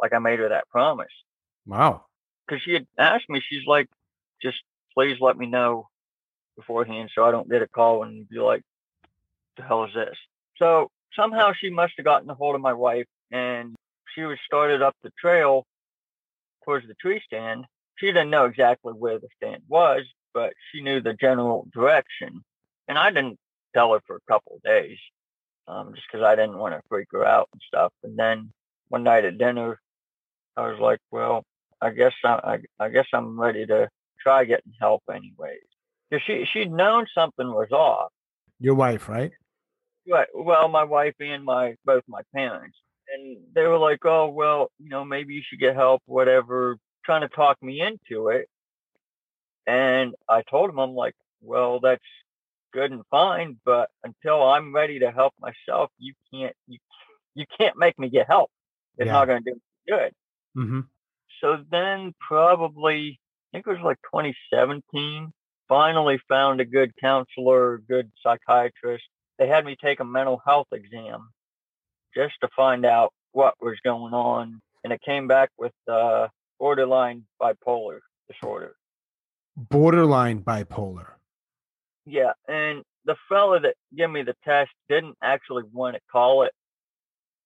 Like 0.00 0.12
I 0.12 0.18
made 0.18 0.38
her 0.38 0.48
that 0.48 0.68
promise. 0.68 1.12
Wow. 1.66 2.04
Because 2.46 2.62
she 2.62 2.72
had 2.74 2.86
asked 2.98 3.28
me, 3.28 3.40
she's 3.40 3.66
like, 3.66 3.88
just 4.42 4.58
please 4.94 5.18
let 5.20 5.36
me 5.36 5.46
know 5.46 5.88
beforehand 6.56 7.10
so 7.14 7.24
I 7.24 7.30
don't 7.30 7.50
get 7.50 7.62
a 7.62 7.68
call 7.68 8.02
and 8.02 8.28
be 8.28 8.38
like, 8.38 8.62
the 9.56 9.62
hell 9.62 9.84
is 9.84 9.94
this? 9.94 10.16
So 10.58 10.90
somehow 11.14 11.52
she 11.52 11.70
must 11.70 11.94
have 11.96 12.04
gotten 12.04 12.30
a 12.30 12.34
hold 12.34 12.54
of 12.54 12.60
my 12.60 12.72
wife 12.72 13.06
and 13.30 13.74
she 14.14 14.22
was 14.22 14.38
started 14.46 14.82
up 14.82 14.94
the 15.02 15.10
trail 15.20 15.64
towards 16.64 16.86
the 16.86 16.94
tree 16.94 17.20
stand. 17.24 17.64
She 17.96 18.06
didn't 18.06 18.30
know 18.30 18.44
exactly 18.44 18.92
where 18.92 19.18
the 19.18 19.28
stand 19.36 19.62
was, 19.68 20.02
but 20.34 20.52
she 20.70 20.82
knew 20.82 21.00
the 21.00 21.14
general 21.14 21.68
direction. 21.72 22.42
And 22.88 22.98
I 22.98 23.10
didn't 23.10 23.38
tell 23.74 23.92
her 23.92 24.00
for 24.06 24.16
a 24.16 24.32
couple 24.32 24.56
of 24.56 24.62
days, 24.62 24.98
um, 25.66 25.92
just 25.94 26.06
because 26.10 26.24
I 26.24 26.36
didn't 26.36 26.58
want 26.58 26.74
to 26.74 26.80
freak 26.88 27.08
her 27.12 27.24
out 27.24 27.48
and 27.52 27.62
stuff. 27.66 27.92
And 28.02 28.18
then 28.18 28.52
one 28.88 29.02
night 29.02 29.24
at 29.24 29.38
dinner, 29.38 29.80
I 30.56 30.68
was 30.68 30.78
like, 30.80 31.00
well, 31.10 31.44
I 31.80 31.90
guess 31.90 32.12
I, 32.24 32.58
I, 32.80 32.84
I 32.84 32.88
guess 32.88 33.06
I'm 33.12 33.38
ready 33.38 33.66
to 33.66 33.88
try 34.20 34.44
getting 34.44 34.72
help 34.80 35.02
anyways. 35.10 35.60
Cause 36.12 36.20
she, 36.26 36.46
she'd 36.52 36.70
known 36.72 37.06
something 37.14 37.46
was 37.48 37.70
off. 37.72 38.10
Your 38.58 38.74
wife, 38.74 39.08
right? 39.08 39.32
Right. 40.08 40.28
Well, 40.34 40.68
my 40.68 40.84
wife 40.84 41.14
and 41.20 41.44
my, 41.44 41.74
both 41.84 42.04
my 42.08 42.22
parents. 42.34 42.78
And 43.12 43.38
they 43.54 43.66
were 43.66 43.78
like, 43.78 44.04
oh, 44.04 44.28
well, 44.28 44.70
you 44.78 44.88
know, 44.88 45.04
maybe 45.04 45.34
you 45.34 45.42
should 45.46 45.60
get 45.60 45.76
help, 45.76 46.02
whatever, 46.06 46.76
trying 47.04 47.20
to 47.22 47.28
talk 47.28 47.62
me 47.62 47.80
into 47.80 48.28
it. 48.28 48.48
And 49.66 50.14
I 50.28 50.42
told 50.48 50.70
them, 50.70 50.78
I'm 50.78 50.94
like, 50.94 51.14
well, 51.40 51.80
that's 51.80 52.02
good 52.72 52.92
and 52.92 53.02
fine, 53.10 53.58
but 53.64 53.90
until 54.04 54.42
I'm 54.42 54.74
ready 54.74 55.00
to 55.00 55.10
help 55.10 55.34
myself, 55.40 55.90
you 55.98 56.14
can't, 56.32 56.54
you, 56.66 56.78
you 57.34 57.46
can't 57.58 57.76
make 57.76 57.98
me 57.98 58.08
get 58.08 58.26
help. 58.28 58.50
It's 58.98 59.06
Yeah. 59.06 59.12
not 59.12 59.26
going 59.26 59.42
to 59.42 59.50
do 59.50 59.54
me 59.56 59.60
good. 59.88 60.12
Mm-hmm. 60.56 60.80
So 61.40 61.58
then 61.70 62.14
probably, 62.26 63.20
I 63.52 63.58
think 63.58 63.66
it 63.66 63.70
was 63.70 63.80
like 63.84 63.98
2017, 64.12 65.32
finally 65.68 66.18
found 66.28 66.60
a 66.60 66.64
good 66.64 66.92
counselor, 67.00 67.78
good 67.88 68.10
psychiatrist. 68.22 69.04
They 69.38 69.48
had 69.48 69.64
me 69.64 69.76
take 69.82 70.00
a 70.00 70.04
mental 70.04 70.40
health 70.44 70.68
exam 70.72 71.28
just 72.14 72.34
to 72.40 72.48
find 72.56 72.86
out 72.86 73.12
what 73.32 73.54
was 73.60 73.76
going 73.84 74.14
on. 74.14 74.60
And 74.82 74.92
it 74.92 75.00
came 75.02 75.28
back 75.28 75.50
with 75.58 75.72
uh, 75.90 76.28
borderline 76.58 77.24
bipolar 77.40 77.98
disorder. 78.30 78.74
Borderline 79.56 80.40
bipolar. 80.40 81.06
Yeah. 82.06 82.32
And 82.48 82.82
the 83.04 83.16
fella 83.28 83.60
that 83.60 83.74
gave 83.96 84.10
me 84.10 84.22
the 84.22 84.36
test 84.44 84.70
didn't 84.88 85.16
actually 85.22 85.64
want 85.72 85.96
to 85.96 86.00
call 86.10 86.42
it 86.44 86.52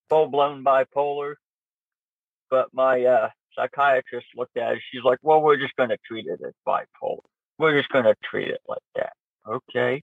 full 0.08 0.28
blown 0.28 0.64
bipolar. 0.64 1.34
But 2.50 2.68
my 2.72 3.04
uh, 3.04 3.28
psychiatrist 3.56 4.26
looked 4.36 4.56
at 4.56 4.72
it. 4.72 4.82
She's 4.92 5.04
like, 5.04 5.18
well, 5.22 5.40
we're 5.40 5.56
just 5.56 5.76
going 5.76 5.90
to 5.90 5.98
treat 6.06 6.26
it 6.26 6.40
as 6.44 6.52
bipolar. 6.66 7.20
We're 7.58 7.76
just 7.76 7.90
going 7.90 8.04
to 8.04 8.14
treat 8.24 8.48
it 8.48 8.60
like 8.68 8.82
that. 8.96 9.12
Okay. 9.48 10.02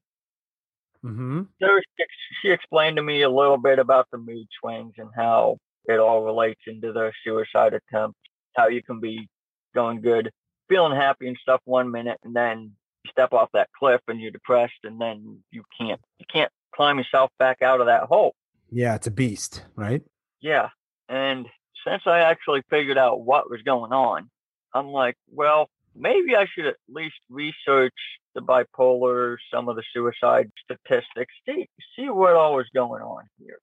Mm-hmm. 1.03 1.43
So 1.61 1.67
she, 1.97 2.05
she 2.41 2.49
explained 2.49 2.97
to 2.97 3.03
me 3.03 3.21
a 3.21 3.29
little 3.29 3.57
bit 3.57 3.79
about 3.79 4.07
the 4.11 4.17
mood 4.17 4.47
swings 4.59 4.93
and 4.97 5.09
how 5.15 5.57
it 5.85 5.99
all 5.99 6.23
relates 6.23 6.61
into 6.67 6.91
the 6.91 7.11
suicide 7.23 7.73
attempt, 7.73 8.17
how 8.55 8.67
you 8.67 8.83
can 8.83 8.99
be 8.99 9.27
going 9.73 10.01
good, 10.01 10.31
feeling 10.69 10.95
happy 10.95 11.27
and 11.27 11.37
stuff 11.41 11.61
one 11.65 11.91
minute, 11.91 12.17
and 12.23 12.35
then 12.35 12.71
you 13.03 13.11
step 13.11 13.31
off 13.31 13.49
that 13.53 13.69
cliff 13.77 14.01
and 14.07 14.19
you're 14.19 14.31
depressed, 14.31 14.83
and 14.83 14.99
then 14.99 15.39
you 15.51 15.63
can't 15.79 16.01
you 16.19 16.25
can't 16.31 16.51
climb 16.75 16.97
yourself 16.97 17.31
back 17.39 17.61
out 17.61 17.79
of 17.79 17.87
that 17.87 18.03
hole. 18.03 18.35
Yeah, 18.69 18.95
it's 18.95 19.07
a 19.07 19.11
beast, 19.11 19.63
right? 19.75 20.01
Yeah. 20.41 20.69
And 21.07 21.47
since 21.87 22.03
I 22.05 22.19
actually 22.19 22.63
figured 22.69 22.97
out 22.97 23.21
what 23.21 23.49
was 23.49 23.61
going 23.61 23.93
on, 23.93 24.29
I'm 24.73 24.87
like, 24.87 25.15
well, 25.31 25.69
maybe 25.95 26.35
I 26.35 26.45
should 26.45 26.65
at 26.65 26.75
least 26.89 27.15
research 27.29 27.93
the 28.35 28.41
bipolar, 28.41 29.37
some 29.51 29.69
of 29.69 29.75
the 29.75 29.83
suicide 29.93 30.51
statistics, 30.63 31.33
see 31.45 31.69
see 31.95 32.09
what 32.09 32.33
all 32.33 32.55
was 32.55 32.67
going 32.73 33.01
on 33.01 33.23
here. 33.39 33.59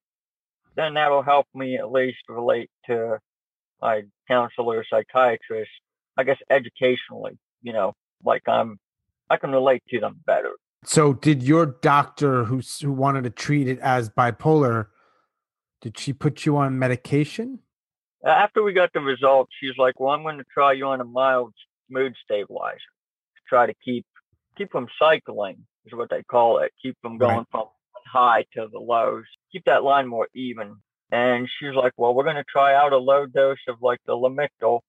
Then 0.75 0.95
that'll 0.95 1.23
help 1.23 1.47
me 1.53 1.77
at 1.77 1.91
least 1.91 2.17
relate 2.27 2.69
to 2.87 3.19
my 3.81 4.03
counselor, 4.27 4.83
psychiatrist, 4.89 5.71
I 6.17 6.23
guess 6.23 6.39
educationally, 6.49 7.37
you 7.61 7.71
know, 7.71 7.93
like 8.23 8.43
I'm 8.47 8.79
I 9.29 9.37
can 9.37 9.51
relate 9.51 9.83
to 9.89 9.99
them 9.99 10.21
better. 10.25 10.51
So, 10.83 11.13
did 11.13 11.41
your 11.41 11.65
doctor 11.65 12.45
who 12.45 12.61
who 12.81 12.91
wanted 12.91 13.23
to 13.23 13.29
treat 13.29 13.67
it 13.67 13.79
as 13.79 14.09
bipolar, 14.09 14.87
did 15.81 15.97
she 15.97 16.11
put 16.11 16.45
you 16.45 16.57
on 16.57 16.77
medication? 16.77 17.59
After 18.25 18.63
we 18.63 18.73
got 18.73 18.91
the 18.93 19.01
results, 19.01 19.51
she's 19.59 19.77
like, 19.77 19.99
"Well, 19.99 20.09
I'm 20.11 20.23
going 20.23 20.39
to 20.39 20.45
try 20.51 20.73
you 20.73 20.87
on 20.87 20.99
a 21.01 21.05
mild 21.05 21.53
mood 21.89 22.15
stabilizer 22.23 22.77
to 22.77 23.41
try 23.47 23.67
to 23.67 23.73
keep 23.83 24.05
keep 24.57 24.71
them 24.71 24.87
cycling, 24.97 25.65
is 25.85 25.93
what 25.93 26.09
they 26.09 26.23
call 26.23 26.59
it. 26.59 26.73
Keep 26.81 26.97
them 27.03 27.17
Right. 27.17 27.29
going 27.29 27.45
from 27.51 27.67
high 28.07 28.45
to 28.53 28.67
the 28.71 28.79
lows. 28.79 29.25
Keep 29.51 29.65
that 29.65 29.83
line 29.83 30.07
more 30.07 30.27
even." 30.33 30.77
And 31.11 31.47
she's 31.59 31.75
like, 31.75 31.93
"Well, 31.97 32.15
we're 32.15 32.23
going 32.23 32.35
to 32.37 32.43
try 32.45 32.73
out 32.73 32.93
a 32.93 32.97
low 32.97 33.27
dose 33.27 33.59
of 33.67 33.81
like 33.81 33.99
the 34.05 34.13
Lamictal 34.17 34.81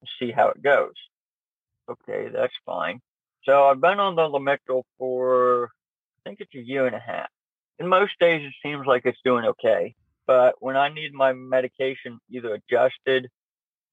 and 0.00 0.08
see 0.18 0.30
how 0.30 0.48
it 0.48 0.62
goes." 0.62 0.94
Okay, 1.88 2.28
that's 2.28 2.54
fine. 2.64 3.00
So 3.44 3.64
I've 3.64 3.80
been 3.80 4.00
on 4.00 4.14
the 4.16 4.22
Lamictal 4.22 4.84
for 4.98 5.70
I 6.24 6.28
think 6.28 6.40
it's 6.40 6.54
a 6.54 6.60
year 6.60 6.86
and 6.86 6.94
a 6.94 7.00
half. 7.00 7.28
In 7.78 7.88
most 7.88 8.18
days, 8.20 8.44
it 8.46 8.54
seems 8.62 8.86
like 8.86 9.06
it's 9.06 9.20
doing 9.24 9.44
okay. 9.44 9.94
But 10.26 10.56
when 10.60 10.76
I 10.76 10.88
need 10.88 11.12
my 11.12 11.32
medication 11.32 12.18
either 12.30 12.54
adjusted 12.54 13.28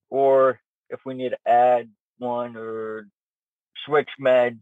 or 0.10 0.60
if 0.90 1.00
we 1.06 1.14
need 1.14 1.30
to 1.30 1.38
add 1.52 1.90
one 2.18 2.56
or 2.56 3.08
switch 3.86 4.10
meds, 4.20 4.62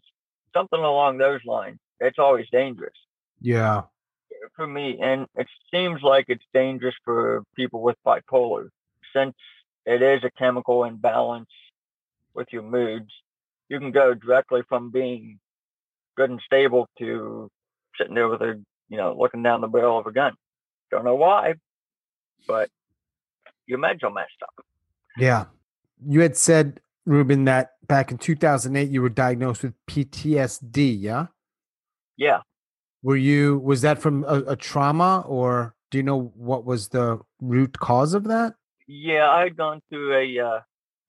something 0.53 0.79
along 0.79 1.17
those 1.17 1.41
lines, 1.45 1.79
it's 1.99 2.19
always 2.19 2.47
dangerous 2.51 2.97
Yeah. 3.39 3.83
for 4.55 4.67
me. 4.67 4.99
And 4.99 5.27
it 5.35 5.47
seems 5.73 6.01
like 6.01 6.25
it's 6.27 6.45
dangerous 6.53 6.95
for 7.05 7.43
people 7.55 7.81
with 7.81 7.95
bipolar 8.05 8.69
since 9.13 9.35
it 9.85 10.01
is 10.01 10.23
a 10.23 10.31
chemical 10.31 10.83
imbalance 10.83 11.49
with 12.33 12.47
your 12.51 12.63
moods. 12.63 13.11
You 13.69 13.79
can 13.79 13.91
go 13.91 14.13
directly 14.13 14.63
from 14.67 14.91
being 14.91 15.39
good 16.15 16.29
and 16.29 16.41
stable 16.45 16.87
to 16.99 17.49
sitting 17.97 18.17
over 18.17 18.37
there 18.37 18.47
with 18.49 18.57
a, 18.57 18.63
you 18.89 18.97
know, 18.97 19.15
looking 19.17 19.43
down 19.43 19.61
the 19.61 19.67
barrel 19.67 19.99
of 19.99 20.07
a 20.07 20.11
gun. 20.11 20.33
Don't 20.91 21.05
know 21.05 21.15
why, 21.15 21.55
but 22.47 22.69
your 23.65 23.79
meds 23.79 24.03
are 24.03 24.11
messed 24.11 24.31
up. 24.43 24.65
Yeah. 25.17 25.45
You 26.05 26.21
had 26.21 26.35
said, 26.35 26.81
Ruben, 27.05 27.45
that 27.45 27.71
back 27.87 28.11
in 28.11 28.17
2008 28.17 28.89
you 28.89 29.01
were 29.01 29.09
diagnosed 29.09 29.63
with 29.63 29.73
PTSD. 29.89 30.97
Yeah. 30.99 31.27
Yeah. 32.17 32.41
Were 33.03 33.15
you? 33.15 33.59
Was 33.59 33.81
that 33.81 33.99
from 33.99 34.23
a, 34.25 34.43
a 34.47 34.55
trauma 34.55 35.23
or? 35.27 35.75
Do 35.89 35.97
you 35.97 36.03
know 36.03 36.31
what 36.37 36.63
was 36.63 36.87
the 36.87 37.19
root 37.41 37.77
cause 37.77 38.13
of 38.13 38.23
that? 38.25 38.53
Yeah, 38.87 39.29
I 39.29 39.43
had 39.43 39.57
gone 39.57 39.81
through 39.89 40.15
a 40.15 40.39
uh, 40.39 40.59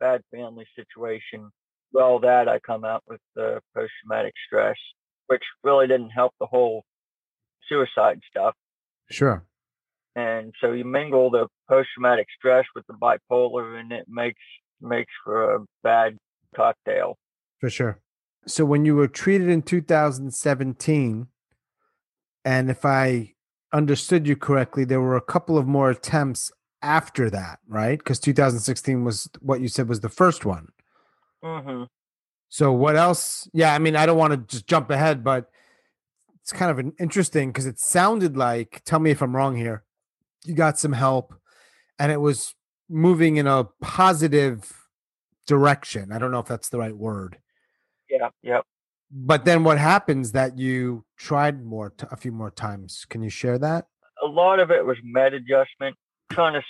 bad 0.01 0.23
family 0.33 0.67
situation. 0.75 1.51
Well, 1.93 2.19
that 2.21 2.49
I 2.49 2.59
come 2.59 2.85
out 2.85 3.05
with 3.07 3.21
the 3.37 3.61
post 3.77 3.93
traumatic 4.03 4.35
stress, 4.47 4.77
which 5.29 5.43
really 5.63 5.87
didn't 5.87 6.11
help 6.11 6.33
the 6.41 6.47
whole 6.47 6.83
suicide 7.69 8.21
stuff. 8.29 8.55
Sure. 9.09 9.45
And 10.15 10.53
so 10.61 10.73
you 10.73 10.85
mingle 10.85 11.31
the 11.31 11.47
post 11.69 11.89
traumatic 11.95 12.27
stress 12.37 12.67
with 12.75 12.87
the 12.87 12.95
bipolar, 12.95 13.81
and 13.81 13.93
it 13.93 14.07
makes 14.09 14.41
makes 14.81 15.13
for 15.25 15.55
a 15.55 15.59
bad 15.83 16.17
cocktail. 16.55 17.17
For 17.61 17.71
sure. 17.71 18.01
So 18.47 18.65
when 18.65 18.85
you 18.85 18.97
were 18.97 19.09
treated 19.09 19.49
in 19.49 19.63
2017, 19.63 21.29
and 22.45 22.71
if 22.71 22.85
I 22.85 23.35
understood 23.73 24.27
you 24.27 24.37
correctly, 24.37 24.85
there 24.85 25.01
were 25.01 25.17
a 25.17 25.23
couple 25.23 25.57
of 25.57 25.67
more 25.67 25.91
attempts 25.91 26.51
after 26.83 27.31
that, 27.31 27.61
right? 27.69 27.99
Because 27.99 28.19
2016 28.19 29.05
was 29.05 29.31
what 29.41 29.61
you 29.61 29.69
said 29.69 29.89
was 29.89 30.01
the 30.01 30.09
first 30.09 30.45
one. 30.45 30.69
Mm-hmm. 31.43 31.85
So 32.49 32.73
what 32.73 32.97
else? 32.97 33.49
Yeah, 33.53 33.75
I 33.75 33.79
mean, 33.79 33.97
I 33.97 34.05
don't 34.05 34.19
want 34.19 34.33
to 34.33 34.39
just 34.39 34.67
jump 34.67 34.91
ahead, 34.91 35.25
but 35.25 35.49
it's 36.43 36.53
kind 36.53 36.71
of 36.71 36.79
an 36.79 36.93
interesting 36.99 37.51
because 37.51 37.67
it 37.67 37.79
sounded 37.79 38.37
like. 38.37 38.83
Tell 38.85 38.99
me 38.99 39.13
if 39.13 39.23
I'm 39.23 39.35
wrong 39.35 39.57
here. 39.57 39.85
You 40.45 40.55
got 40.55 40.79
some 40.79 40.93
help, 40.93 41.35
and 41.99 42.11
it 42.11 42.21
was 42.21 42.55
moving 42.89 43.37
in 43.37 43.47
a 43.47 43.65
positive 43.81 44.73
direction. 45.47 46.13
I 46.13 46.19
don't 46.19 46.31
know 46.31 46.41
if 46.41 46.47
that's 46.47 46.69
the 46.69 46.79
right 46.79 46.97
word. 46.97 47.39
Yeah. 48.11 48.29
Yep. 48.43 48.65
But 49.11 49.45
then 49.45 49.65
what 49.65 49.79
happens 49.79 50.33
that 50.33 50.59
you 50.59 51.05
tried 51.17 51.65
more 51.65 51.91
t- 51.91 52.07
a 52.11 52.17
few 52.17 52.33
more 52.33 52.51
times? 52.51 53.05
Can 53.09 53.23
you 53.23 53.29
share 53.29 53.59
that? 53.59 53.87
A 54.23 54.27
lot 54.27 54.61
of 54.61 54.71
it 54.71 54.85
was 54.85 54.97
med 55.03 55.35
adjustment, 55.35 55.97
trying 56.31 56.55
to 56.55 56.63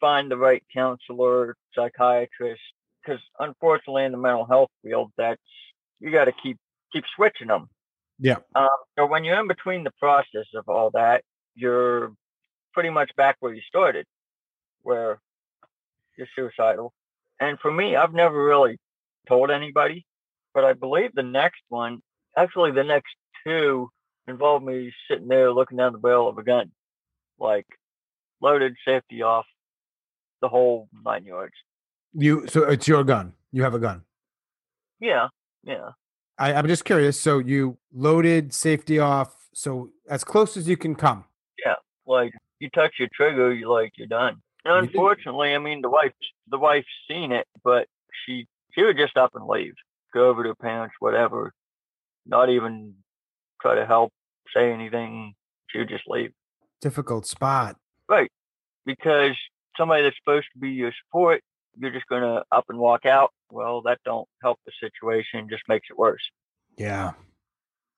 find 0.00 0.30
the 0.30 0.36
right 0.36 0.62
counselor, 0.74 1.56
psychiatrist, 1.74 2.60
because 3.02 3.20
unfortunately 3.38 4.04
in 4.04 4.12
the 4.12 4.18
mental 4.18 4.44
health 4.44 4.70
field, 4.82 5.12
that's 5.16 5.40
you 6.00 6.10
got 6.10 6.24
to 6.24 6.32
keep 6.42 6.58
keep 6.92 7.04
switching 7.14 7.48
them. 7.48 7.68
Yeah. 8.18 8.38
Um, 8.54 8.68
so 8.98 9.06
when 9.06 9.24
you're 9.24 9.38
in 9.40 9.48
between 9.48 9.84
the 9.84 9.92
process 10.00 10.46
of 10.54 10.68
all 10.68 10.90
that, 10.94 11.22
you're 11.54 12.12
pretty 12.74 12.90
much 12.90 13.10
back 13.16 13.36
where 13.40 13.54
you 13.54 13.62
started, 13.66 14.06
where 14.82 15.20
you're 16.18 16.28
suicidal. 16.36 16.92
And 17.40 17.58
for 17.60 17.72
me, 17.72 17.96
I've 17.96 18.12
never 18.12 18.44
really 18.44 18.78
told 19.28 19.50
anybody, 19.50 20.04
but 20.52 20.64
I 20.64 20.72
believe 20.72 21.10
the 21.14 21.22
next 21.22 21.62
one, 21.68 22.00
actually 22.36 22.72
the 22.72 22.84
next 22.84 23.14
two, 23.46 23.88
involved 24.26 24.64
me 24.64 24.92
sitting 25.10 25.28
there 25.28 25.52
looking 25.52 25.78
down 25.78 25.92
the 25.92 25.98
barrel 25.98 26.28
of 26.28 26.38
a 26.38 26.42
gun, 26.42 26.70
like 27.38 27.66
loaded, 28.40 28.74
safety 28.86 29.22
off, 29.22 29.46
the 30.40 30.48
whole 30.48 30.88
nine 31.04 31.24
yards. 31.24 31.54
You 32.12 32.46
so 32.46 32.64
it's 32.64 32.86
your 32.86 33.04
gun. 33.04 33.32
You 33.52 33.62
have 33.62 33.74
a 33.74 33.78
gun. 33.78 34.02
Yeah, 35.00 35.28
yeah. 35.64 35.90
I, 36.38 36.54
I'm 36.54 36.66
just 36.66 36.84
curious. 36.84 37.20
So 37.20 37.38
you 37.38 37.78
loaded, 37.92 38.52
safety 38.52 38.98
off, 38.98 39.48
so 39.52 39.90
as 40.08 40.24
close 40.24 40.56
as 40.56 40.68
you 40.68 40.76
can 40.76 40.94
come. 40.94 41.24
Yeah, 41.64 41.74
like 42.06 42.32
you 42.64 42.70
touch 42.70 42.94
your 42.98 43.08
trigger, 43.14 43.52
you're 43.52 43.68
like 43.68 43.92
you're 43.96 44.08
done. 44.08 44.36
And 44.64 44.86
unfortunately, 44.86 45.54
I 45.54 45.58
mean 45.58 45.82
the 45.82 45.90
wife, 45.90 46.12
the 46.48 46.58
wife's 46.58 46.88
seen 47.08 47.30
it, 47.30 47.46
but 47.62 47.86
she 48.24 48.46
she 48.72 48.82
would 48.82 48.96
just 48.96 49.16
up 49.16 49.32
and 49.34 49.46
leave, 49.46 49.74
go 50.12 50.28
over 50.28 50.42
to 50.42 50.48
her 50.50 50.54
parents, 50.54 50.94
whatever, 50.98 51.52
not 52.26 52.48
even 52.48 52.94
try 53.60 53.74
to 53.74 53.86
help, 53.86 54.12
say 54.54 54.72
anything. 54.72 55.34
She 55.68 55.78
would 55.78 55.90
just 55.90 56.04
leave. 56.08 56.32
Difficult 56.80 57.26
spot. 57.26 57.76
Right. 58.08 58.30
Because 58.86 59.36
somebody 59.76 60.02
that's 60.02 60.16
supposed 60.16 60.46
to 60.54 60.58
be 60.58 60.70
your 60.70 60.92
support, 61.04 61.42
you're 61.76 61.90
just 61.90 62.06
gonna 62.06 62.42
up 62.50 62.64
and 62.70 62.78
walk 62.78 63.04
out. 63.04 63.30
Well, 63.50 63.82
that 63.82 63.98
don't 64.04 64.28
help 64.42 64.58
the 64.64 64.72
situation, 64.80 65.48
just 65.50 65.64
makes 65.68 65.88
it 65.90 65.98
worse. 65.98 66.22
Yeah. 66.78 67.12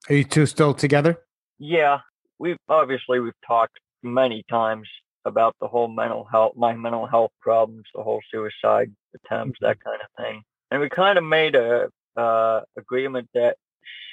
Are 0.08 0.14
you 0.14 0.24
two 0.24 0.46
still 0.46 0.74
together? 0.74 1.20
Yeah, 1.58 2.00
we've 2.38 2.58
obviously 2.68 3.20
we've 3.20 3.32
talked 3.46 3.78
many 4.06 4.44
times 4.48 4.88
about 5.24 5.56
the 5.60 5.68
whole 5.68 5.88
mental 5.88 6.24
health, 6.24 6.52
my 6.56 6.72
mental 6.72 7.06
health 7.06 7.32
problems, 7.40 7.84
the 7.94 8.02
whole 8.02 8.20
suicide 8.30 8.92
attempts, 9.14 9.58
that 9.60 9.82
kind 9.82 10.00
of 10.00 10.24
thing. 10.24 10.42
And 10.70 10.80
we 10.80 10.88
kind 10.88 11.18
of 11.18 11.24
made 11.24 11.54
a 11.56 11.88
uh, 12.16 12.60
agreement 12.76 13.28
that 13.34 13.56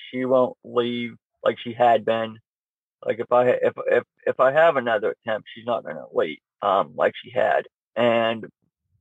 she 0.09 0.25
won't 0.25 0.57
leave 0.63 1.15
like 1.43 1.57
she 1.59 1.73
had 1.73 2.03
been. 2.05 2.39
Like 3.05 3.19
if 3.19 3.31
I 3.31 3.49
if 3.49 3.73
if 3.87 4.03
if 4.25 4.39
I 4.39 4.51
have 4.51 4.77
another 4.77 5.15
attempt, 5.25 5.49
she's 5.53 5.65
not 5.65 5.83
going 5.83 5.97
to 5.97 6.05
leave 6.13 6.39
um, 6.61 6.93
like 6.95 7.13
she 7.21 7.31
had. 7.31 7.65
And 7.95 8.45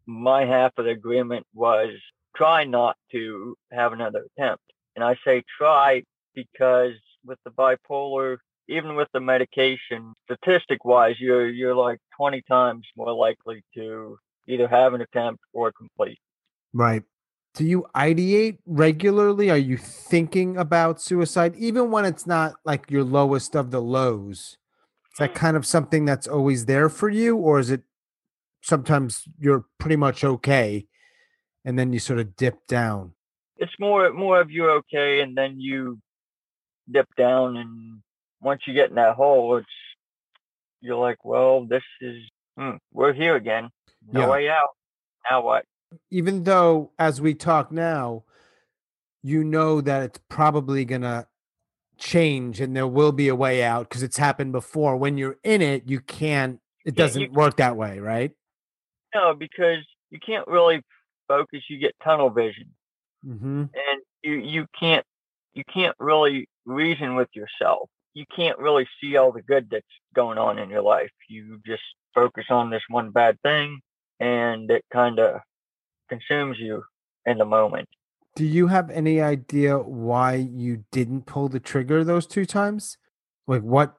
my 0.06 0.44
half 0.44 0.72
of 0.76 0.84
the 0.84 0.90
agreement 0.90 1.46
was 1.54 1.90
try 2.36 2.64
not 2.64 2.96
to 3.12 3.56
have 3.70 3.92
another 3.92 4.26
attempt. 4.36 4.64
And 4.96 5.04
I 5.04 5.16
say 5.24 5.42
try 5.58 6.02
because 6.34 6.94
with 7.24 7.38
the 7.44 7.50
bipolar, 7.50 8.38
even 8.68 8.94
with 8.94 9.08
the 9.12 9.20
medication, 9.20 10.14
statistic 10.24 10.84
wise, 10.84 11.16
you're 11.18 11.48
you're 11.48 11.74
like 11.74 11.98
20 12.16 12.42
times 12.42 12.86
more 12.96 13.12
likely 13.12 13.62
to 13.74 14.18
either 14.48 14.68
have 14.68 14.94
an 14.94 15.00
attempt 15.00 15.42
or 15.52 15.72
complete. 15.72 16.18
Right. 16.72 17.02
Do 17.54 17.64
you 17.64 17.86
ideate 17.94 18.58
regularly? 18.64 19.50
Are 19.50 19.58
you 19.58 19.76
thinking 19.76 20.56
about 20.56 21.02
suicide, 21.02 21.54
even 21.56 21.90
when 21.90 22.06
it's 22.06 22.26
not 22.26 22.54
like 22.64 22.90
your 22.90 23.04
lowest 23.04 23.54
of 23.54 23.70
the 23.70 23.80
lows? 23.80 24.56
Is 25.12 25.18
that 25.18 25.32
mm. 25.32 25.34
kind 25.34 25.56
of 25.56 25.66
something 25.66 26.06
that's 26.06 26.26
always 26.26 26.64
there 26.64 26.88
for 26.88 27.10
you, 27.10 27.36
or 27.36 27.58
is 27.58 27.70
it 27.70 27.82
sometimes 28.62 29.24
you're 29.38 29.66
pretty 29.78 29.96
much 29.96 30.24
okay 30.24 30.86
and 31.64 31.78
then 31.78 31.92
you 31.92 31.98
sort 31.98 32.18
of 32.18 32.36
dip 32.36 32.66
down? 32.66 33.12
It's 33.56 33.72
more 33.78 34.12
more 34.12 34.40
of 34.40 34.50
you're 34.50 34.72
okay, 34.78 35.20
and 35.20 35.36
then 35.36 35.60
you 35.60 36.00
dip 36.90 37.08
down, 37.16 37.56
and 37.56 38.02
once 38.42 38.62
you 38.66 38.74
get 38.74 38.90
in 38.90 38.96
that 38.96 39.14
hole, 39.14 39.56
it's 39.56 39.66
you're 40.80 40.96
like, 40.96 41.24
well, 41.24 41.64
this 41.64 41.82
is 42.00 42.22
hmm, 42.58 42.72
we're 42.92 43.12
here 43.12 43.36
again, 43.36 43.70
no 44.10 44.20
Yeah. 44.20 44.30
way 44.30 44.48
out. 44.48 44.68
Now 45.30 45.42
what? 45.42 45.64
Even 46.10 46.44
though, 46.44 46.90
as 46.98 47.20
we 47.20 47.34
talk 47.34 47.70
now, 47.70 48.24
you 49.22 49.44
know 49.44 49.80
that 49.80 50.02
it's 50.02 50.20
probably 50.28 50.84
going 50.84 51.02
to 51.02 51.26
change 51.98 52.60
and 52.60 52.74
there 52.74 52.86
will 52.88 53.12
be 53.12 53.28
a 53.28 53.34
way 53.34 53.62
out 53.62 53.88
because 53.88 54.02
it's 54.02 54.16
happened 54.16 54.52
before. 54.52 54.96
When 54.96 55.16
you're 55.18 55.36
in 55.44 55.62
it, 55.62 55.84
you 55.86 56.00
can't, 56.00 56.58
it 56.84 56.94
Yeah, 56.96 57.04
doesn't 57.04 57.32
work 57.32 57.56
that 57.58 57.76
way, 57.76 58.00
right? 58.00 58.32
No, 59.14 59.34
because 59.34 59.84
you 60.10 60.18
can't 60.18 60.46
really 60.48 60.82
focus. 61.28 61.60
You 61.68 61.78
get 61.78 61.94
tunnel 62.02 62.30
vision. 62.30 62.74
Mm-hmm. 63.24 63.60
and 63.62 64.02
you 64.24 64.32
you 64.32 64.66
can't 64.78 65.06
you 65.54 65.62
can't 65.72 65.94
really 66.00 66.48
reason 66.66 67.14
with 67.14 67.28
yourself. 67.34 67.88
You 68.14 68.24
can't 68.34 68.58
really 68.58 68.86
see 69.00 69.16
all 69.16 69.32
the 69.32 69.42
good 69.42 69.68
that's 69.70 69.86
going 70.14 70.38
on 70.38 70.58
in 70.58 70.68
your 70.68 70.82
life. 70.82 71.10
You 71.28 71.60
just 71.66 71.82
focus 72.14 72.44
on 72.50 72.70
this 72.70 72.82
one 72.88 73.10
bad 73.10 73.40
thing, 73.42 73.80
and 74.20 74.70
it 74.70 74.84
kind 74.92 75.18
of 75.18 75.40
consumes 76.08 76.58
you 76.58 76.82
in 77.24 77.38
the 77.38 77.44
moment. 77.44 77.88
Do 78.34 78.44
you 78.44 78.68
have 78.68 78.90
any 78.90 79.20
idea 79.20 79.78
why 79.78 80.34
you 80.34 80.84
didn't 80.90 81.26
pull 81.26 81.48
the 81.48 81.60
trigger 81.60 82.02
those 82.02 82.26
two 82.26 82.46
times? 82.46 82.96
Like 83.46 83.62
what 83.62 83.94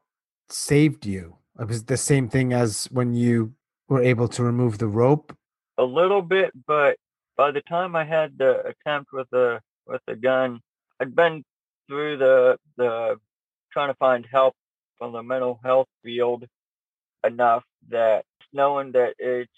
saved 0.49 1.05
you? 1.05 1.37
It 1.59 1.67
was 1.67 1.85
the 1.85 1.97
same 1.97 2.29
thing 2.29 2.51
as 2.51 2.87
when 2.91 3.13
you 3.13 3.53
were 3.87 4.01
able 4.01 4.27
to 4.29 4.43
remove 4.43 4.79
the 4.79 4.87
rope. 4.87 5.37
A 5.77 5.83
little 5.83 6.21
bit, 6.21 6.51
but 6.65 6.97
by 7.37 7.51
the 7.51 7.61
time 7.61 7.95
I 7.95 8.05
had 8.05 8.37
the 8.37 8.61
attempt 8.65 9.11
with 9.13 9.27
the 9.31 9.59
with 9.85 10.01
the 10.07 10.15
gun, 10.15 10.61
I'd 10.99 11.15
been 11.15 11.43
through 11.87 12.17
the 12.17 12.57
the 12.77 13.17
trying 13.73 13.89
to 13.89 13.95
find 13.95 14.25
help 14.31 14.55
from 14.97 15.11
the 15.11 15.23
mental 15.23 15.59
health 15.63 15.87
field 16.03 16.45
enough 17.25 17.63
that 17.89 18.25
knowing 18.53 18.91
that 18.93 19.15
it's 19.19 19.51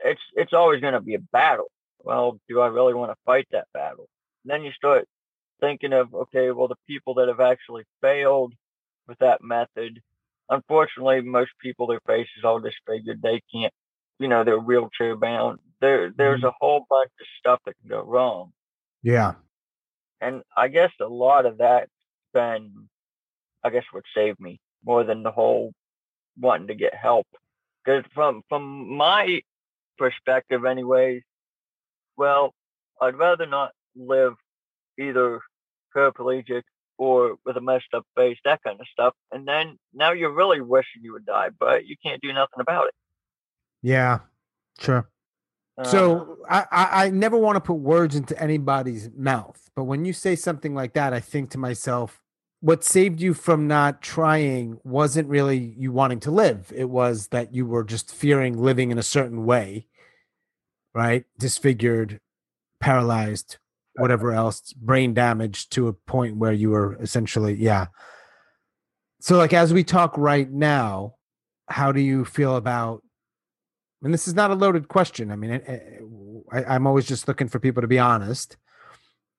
it's 0.00 0.20
it's 0.34 0.52
always 0.52 0.80
going 0.80 0.94
to 0.94 1.00
be 1.00 1.14
a 1.14 1.20
battle. 1.32 1.70
Well, 2.02 2.40
do 2.48 2.60
I 2.60 2.68
really 2.68 2.94
want 2.94 3.12
to 3.12 3.16
fight 3.24 3.46
that 3.52 3.68
battle? 3.74 4.08
then 4.44 4.64
you 4.64 4.72
start 4.72 5.06
thinking 5.60 5.92
of 5.92 6.14
okay, 6.14 6.50
well, 6.50 6.68
the 6.68 6.76
people 6.86 7.14
that 7.14 7.28
have 7.28 7.40
actually 7.40 7.84
failed 8.00 8.54
with 9.06 9.18
that 9.18 9.42
method, 9.42 10.00
unfortunately, 10.48 11.20
most 11.20 11.50
people 11.60 11.86
their 11.86 12.00
faces 12.06 12.44
all 12.44 12.60
disfigured. 12.60 13.22
They 13.22 13.42
can't, 13.52 13.72
you 14.18 14.28
know, 14.28 14.44
they're 14.44 14.58
wheelchair 14.58 15.16
bound. 15.16 15.58
There, 15.80 16.12
there's 16.16 16.40
mm-hmm. 16.40 16.48
a 16.48 16.54
whole 16.60 16.86
bunch 16.88 17.10
of 17.20 17.26
stuff 17.38 17.60
that 17.66 17.74
can 17.80 17.88
go 17.90 18.02
wrong, 18.02 18.52
Yeah. 19.02 19.34
and 20.20 20.42
I 20.56 20.68
guess 20.68 20.92
a 21.00 21.06
lot 21.06 21.46
of 21.46 21.58
that's 21.58 21.90
been, 22.34 22.88
I 23.62 23.70
guess, 23.70 23.84
would 23.92 24.04
save 24.14 24.38
me 24.40 24.60
more 24.84 25.04
than 25.04 25.22
the 25.22 25.30
whole 25.30 25.72
wanting 26.38 26.68
to 26.68 26.74
get 26.74 26.94
help. 26.94 27.26
Because 27.84 28.04
from 28.14 28.42
from 28.48 28.96
my 28.96 29.42
perspective, 29.98 30.64
anyways, 30.64 31.22
well, 32.16 32.54
I'd 33.00 33.16
rather 33.16 33.46
not 33.46 33.72
live 33.96 34.34
either 34.98 35.40
paraplegic 35.96 36.62
or 36.98 37.36
with 37.46 37.56
a 37.56 37.60
messed 37.60 37.94
up 37.94 38.04
face, 38.14 38.38
that 38.44 38.62
kind 38.62 38.78
of 38.78 38.86
stuff. 38.92 39.14
And 39.32 39.48
then 39.48 39.78
now 39.94 40.12
you're 40.12 40.34
really 40.34 40.60
wishing 40.60 41.02
you 41.02 41.14
would 41.14 41.24
die, 41.24 41.48
but 41.58 41.86
you 41.86 41.96
can't 42.02 42.20
do 42.20 42.32
nothing 42.32 42.60
about 42.60 42.88
it. 42.88 42.94
Yeah, 43.82 44.18
sure. 44.78 45.08
Uh, 45.78 45.84
So 45.84 46.36
I, 46.48 46.66
I, 46.70 47.04
I 47.06 47.10
never 47.10 47.38
want 47.38 47.56
to 47.56 47.60
put 47.60 47.74
words 47.74 48.14
into 48.14 48.38
anybody's 48.40 49.08
mouth, 49.16 49.70
but 49.74 49.84
when 49.84 50.04
you 50.04 50.12
say 50.12 50.36
something 50.36 50.74
like 50.74 50.92
that, 50.92 51.14
I 51.14 51.20
think 51.20 51.50
to 51.52 51.58
myself, 51.58 52.20
what 52.60 52.84
saved 52.84 53.20
you 53.20 53.34
from 53.34 53.66
not 53.66 54.02
trying 54.02 54.78
wasn't 54.84 55.28
really 55.28 55.74
you 55.78 55.92
wanting 55.92 56.20
to 56.20 56.30
live. 56.30 56.72
It 56.74 56.90
was 56.90 57.28
that 57.28 57.54
you 57.54 57.66
were 57.66 57.84
just 57.84 58.14
fearing 58.14 58.60
living 58.60 58.90
in 58.90 58.98
a 58.98 59.02
certain 59.02 59.46
way, 59.46 59.86
right? 60.94 61.24
Disfigured, 61.38 62.20
paralyzed, 62.78 63.56
whatever 63.94 64.32
else, 64.32 64.72
brain 64.74 65.14
damage 65.14 65.68
to 65.70 65.88
a 65.88 65.92
point 65.92 66.36
where 66.36 66.52
you 66.52 66.70
were 66.70 66.96
essentially, 67.00 67.54
yeah. 67.54 67.86
So, 69.20 69.36
like, 69.36 69.52
as 69.52 69.72
we 69.72 69.84
talk 69.84 70.16
right 70.16 70.50
now, 70.50 71.14
how 71.68 71.92
do 71.92 72.00
you 72.00 72.24
feel 72.24 72.56
about 72.56 73.02
and 74.02 74.14
this 74.14 74.26
is 74.26 74.34
not 74.34 74.50
a 74.50 74.54
loaded 74.54 74.88
question. 74.88 75.30
I 75.30 75.36
mean, 75.36 75.60
I, 76.52 76.64
I'm 76.64 76.86
always 76.86 77.06
just 77.06 77.28
looking 77.28 77.48
for 77.48 77.58
people 77.58 77.82
to 77.82 77.88
be 77.88 77.98
honest, 77.98 78.56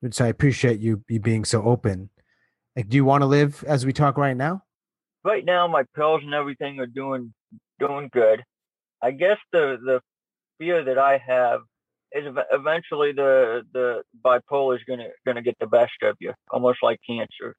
which 0.01 0.21
I 0.21 0.27
appreciate 0.27 0.79
you 0.79 1.03
you 1.09 1.19
being 1.19 1.45
so 1.45 1.63
open. 1.63 2.09
Like, 2.75 2.89
do 2.89 2.95
you 2.95 3.05
want 3.05 3.21
to 3.21 3.25
live 3.25 3.63
as 3.67 3.85
we 3.85 3.93
talk 3.93 4.17
right 4.17 4.35
now? 4.35 4.63
right 5.23 5.45
now 5.45 5.67
my 5.67 5.83
pills 5.95 6.21
and 6.23 6.33
everything 6.33 6.79
are 6.79 6.87
doing 6.87 7.33
doing 7.79 8.09
good. 8.11 8.43
I 9.01 9.11
guess 9.11 9.37
the 9.51 9.77
the 9.83 10.01
fear 10.59 10.83
that 10.83 10.97
I 10.97 11.17
have 11.17 11.61
is 12.11 12.25
eventually 12.51 13.11
the 13.13 13.63
the 13.73 14.03
bipolar 14.23 14.75
is 14.75 14.83
gonna 14.87 15.09
gonna 15.25 15.41
get 15.41 15.57
the 15.59 15.67
best 15.67 15.93
of 16.03 16.15
you, 16.19 16.33
almost 16.49 16.79
like 16.81 16.99
cancer, 17.07 17.55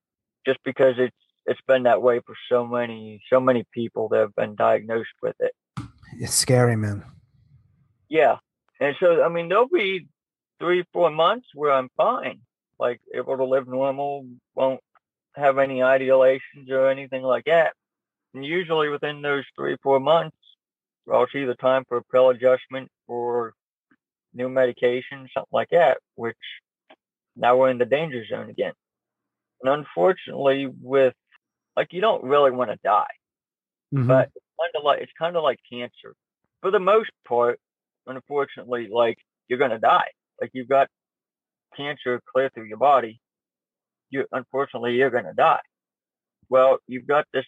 just 0.47 0.59
because 0.65 0.95
it's 0.99 1.17
it's 1.47 1.61
been 1.67 1.85
that 1.85 2.03
way 2.03 2.21
for 2.25 2.35
so 2.49 2.67
many 2.67 3.23
so 3.31 3.41
many 3.41 3.65
people 3.73 4.09
that 4.09 4.19
have 4.19 4.35
been 4.35 4.55
diagnosed 4.55 5.15
with 5.23 5.37
it. 5.41 5.53
It's 6.19 6.35
scary, 6.35 6.77
man. 6.77 7.05
Yeah, 8.09 8.37
and 8.81 8.95
so 9.01 9.23
I 9.23 9.29
mean 9.29 9.49
there'll 9.49 9.69
be 9.69 10.07
three 10.61 10.85
four 10.93 11.11
months 11.11 11.49
where 11.55 11.73
I'm 11.73 11.89
fine, 11.97 12.41
like 12.79 13.01
able 13.15 13.37
to 13.37 13.45
live 13.45 13.67
normal, 13.67 14.27
won't 14.55 14.81
have 15.35 15.59
any 15.59 15.79
ideations 15.79 16.71
or 16.71 16.89
anything 16.89 17.23
like 17.23 17.45
that. 17.47 17.75
And 18.35 18.45
usually 18.45 18.89
within 18.89 19.23
those 19.23 19.45
three, 19.57 19.77
four 19.83 20.01
months, 20.01 20.37
I'll 21.13 21.27
see 21.33 21.45
the 21.45 21.55
time 21.55 21.85
for 21.89 21.99
a 21.99 22.05
pill 22.05 22.31
adjustment 22.31 22.91
or 23.07 23.55
new 24.35 24.49
medication, 24.49 25.29
something 25.35 25.49
like 25.53 25.71
that, 25.71 25.99
which 26.15 26.37
now 27.37 27.57
we're 27.57 27.71
in 27.71 27.79
the 27.79 27.85
danger 27.85 28.25
zone 28.27 28.51
again. 28.51 28.73
And 29.63 29.73
unfortunately, 29.73 30.67
with 30.67 31.15
like, 31.77 31.93
you 31.93 32.01
don't 32.01 32.25
really 32.25 32.51
want 32.51 32.71
to 32.71 32.79
die, 32.85 33.07
Mhm. 33.95 34.07
but 34.07 34.31
it's 34.35 34.47
kind 34.61 34.73
of 34.77 34.85
like, 34.85 35.01
it's 35.03 35.13
kind 35.19 35.37
of 35.37 35.43
like 35.43 35.59
cancer. 35.71 36.15
For 36.61 36.71
the 36.71 36.79
most 36.81 37.11
part, 37.27 37.59
unfortunately, 38.07 38.89
like, 38.89 39.19
you're 39.49 39.59
going 39.59 39.71
to 39.71 39.79
die. 39.79 40.11
Like, 40.41 40.51
you've 40.53 40.69
got 40.69 40.89
cancer 41.77 42.21
clear 42.27 42.51
through 42.51 42.65
your 42.65 42.79
body. 42.79 43.21
You, 44.13 44.27
unfortunately, 44.31 44.95
you're 44.95 45.11
going 45.11 45.25
to 45.25 45.33
die. 45.33 45.61
Well, 46.49 46.79
you've 46.87 47.07
got 47.07 47.25
this 47.33 47.47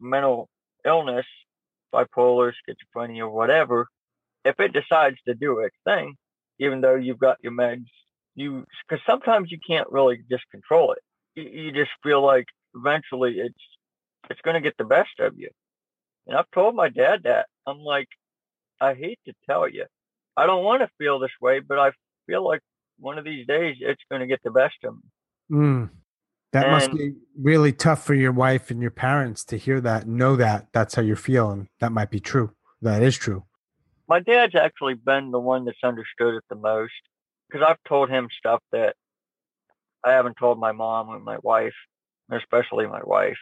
mental 0.00 0.48
illness, 0.84 1.26
bipolar, 1.94 2.52
schizophrenia, 2.52 3.30
whatever, 3.30 3.86
if 4.44 4.58
it 4.58 4.72
decides 4.72 5.16
to 5.26 5.34
do 5.34 5.60
its 5.60 5.76
thing, 5.84 6.16
even 6.58 6.80
though 6.80 6.96
you've 6.96 7.18
got 7.18 7.38
your 7.42 7.52
meds, 7.52 7.86
you 8.34 8.64
because 8.88 9.04
sometimes 9.06 9.52
you 9.52 9.58
can't 9.64 9.88
really 9.90 10.18
just 10.28 10.44
control 10.50 10.92
it. 10.92 10.98
You, 11.36 11.64
you 11.64 11.72
just 11.72 11.92
feel 12.02 12.24
like 12.24 12.46
eventually 12.74 13.38
it's 13.38 13.54
it's 14.30 14.40
going 14.40 14.54
to 14.54 14.60
get 14.60 14.76
the 14.78 14.84
best 14.84 15.20
of 15.20 15.38
you. 15.38 15.50
And 16.26 16.36
I've 16.36 16.50
told 16.52 16.74
my 16.74 16.88
dad 16.88 17.22
that 17.24 17.46
I'm 17.66 17.80
like, 17.80 18.08
I 18.80 18.94
hate 18.94 19.18
to 19.26 19.32
tell 19.48 19.68
you, 19.68 19.86
I 20.36 20.46
don't 20.46 20.64
want 20.64 20.82
to 20.82 20.90
feel 20.98 21.18
this 21.18 21.30
way, 21.40 21.60
but 21.60 21.78
I 21.78 21.92
feel 22.26 22.44
like 22.44 22.60
one 22.98 23.18
of 23.18 23.24
these 23.24 23.46
days 23.46 23.76
it's 23.80 24.02
going 24.10 24.20
to 24.20 24.26
get 24.26 24.40
the 24.42 24.50
best 24.50 24.76
of 24.84 24.94
me. 24.94 25.02
Mm. 25.50 25.90
That 26.52 26.70
must 26.70 26.92
be 26.92 27.14
really 27.40 27.72
tough 27.72 28.04
for 28.04 28.14
your 28.14 28.32
wife 28.32 28.70
and 28.70 28.82
your 28.82 28.90
parents 28.90 29.42
to 29.46 29.56
hear 29.56 29.80
that, 29.80 30.06
know 30.06 30.36
that 30.36 30.66
that's 30.72 30.94
how 30.94 31.02
you're 31.02 31.16
feeling. 31.16 31.68
That 31.80 31.92
might 31.92 32.10
be 32.10 32.20
true. 32.20 32.52
That 32.82 33.02
is 33.02 33.16
true. 33.16 33.44
my 34.08 34.20
dad's 34.20 34.54
actually 34.54 34.92
been 34.92 35.30
the 35.30 35.40
one 35.40 35.64
that's 35.64 35.82
understood 35.82 36.34
it 36.34 36.44
the 36.50 36.54
most 36.54 36.92
because 37.48 37.66
I've 37.66 37.82
told 37.88 38.10
him 38.10 38.28
stuff 38.36 38.62
that 38.72 38.94
I 40.04 40.12
haven't 40.12 40.36
told 40.36 40.58
my 40.58 40.72
mom 40.72 41.08
or 41.08 41.18
my 41.18 41.38
wife, 41.42 41.74
especially 42.30 42.86
my 42.86 43.00
wife, 43.02 43.38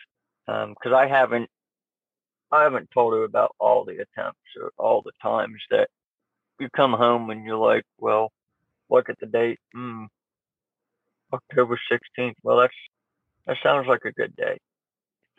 because 0.46 0.92
I 0.94 1.08
haven't 1.08 1.48
I 2.52 2.62
haven't 2.62 2.90
told 2.92 3.14
her 3.14 3.24
about 3.24 3.54
all 3.58 3.84
the 3.84 3.94
attempts 3.94 4.40
or 4.60 4.70
all 4.76 5.02
the 5.02 5.12
times 5.22 5.60
that 5.70 5.88
you 6.58 6.68
come 6.70 6.92
home 6.92 7.30
and 7.30 7.44
you're 7.44 7.56
like, 7.56 7.84
well, 7.98 8.30
look 8.88 9.08
at 9.08 9.18
the 9.20 9.26
date, 9.26 9.58
hmm, 9.72 10.04
October 11.32 11.78
16th. 11.90 12.34
Well, 12.42 12.58
that's 12.58 12.74
that 13.46 13.56
sounds 13.62 13.86
like 13.86 14.04
a 14.04 14.12
good 14.12 14.34
day. 14.36 14.58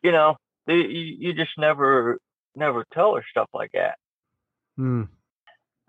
You 0.03 0.11
know, 0.11 0.35
you, 0.67 0.75
you 0.75 1.15
you 1.19 1.33
just 1.33 1.57
never 1.57 2.17
never 2.55 2.85
tell 2.93 3.15
her 3.15 3.23
stuff 3.29 3.49
like 3.53 3.71
that. 3.73 3.97
Mm. 4.79 5.07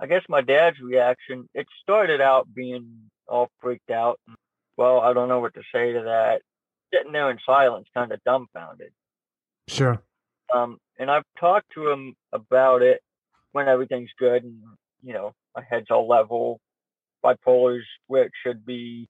I 0.00 0.06
guess 0.06 0.22
my 0.28 0.40
dad's 0.40 0.80
reaction, 0.80 1.48
it 1.54 1.66
started 1.82 2.20
out 2.20 2.52
being 2.52 3.10
all 3.28 3.48
freaked 3.60 3.90
out. 3.90 4.18
And, 4.26 4.36
well, 4.76 5.00
I 5.00 5.12
don't 5.12 5.28
know 5.28 5.40
what 5.40 5.54
to 5.54 5.62
say 5.72 5.92
to 5.92 6.02
that. 6.02 6.42
Sitting 6.92 7.12
there 7.12 7.30
in 7.30 7.38
silence, 7.46 7.86
kind 7.94 8.12
of 8.12 8.22
dumbfounded. 8.24 8.90
Sure. 9.68 10.02
Um, 10.52 10.78
and 10.98 11.10
I've 11.10 11.24
talked 11.38 11.70
to 11.74 11.88
him 11.88 12.14
about 12.32 12.82
it 12.82 13.00
when 13.52 13.68
everything's 13.68 14.10
good 14.18 14.44
and, 14.44 14.60
you 15.02 15.12
know, 15.12 15.32
my 15.54 15.62
head's 15.68 15.90
all 15.90 16.08
level, 16.08 16.60
bipolar's 17.24 17.86
where 18.08 18.24
it 18.24 18.32
should 18.42 18.66
be. 18.66 19.08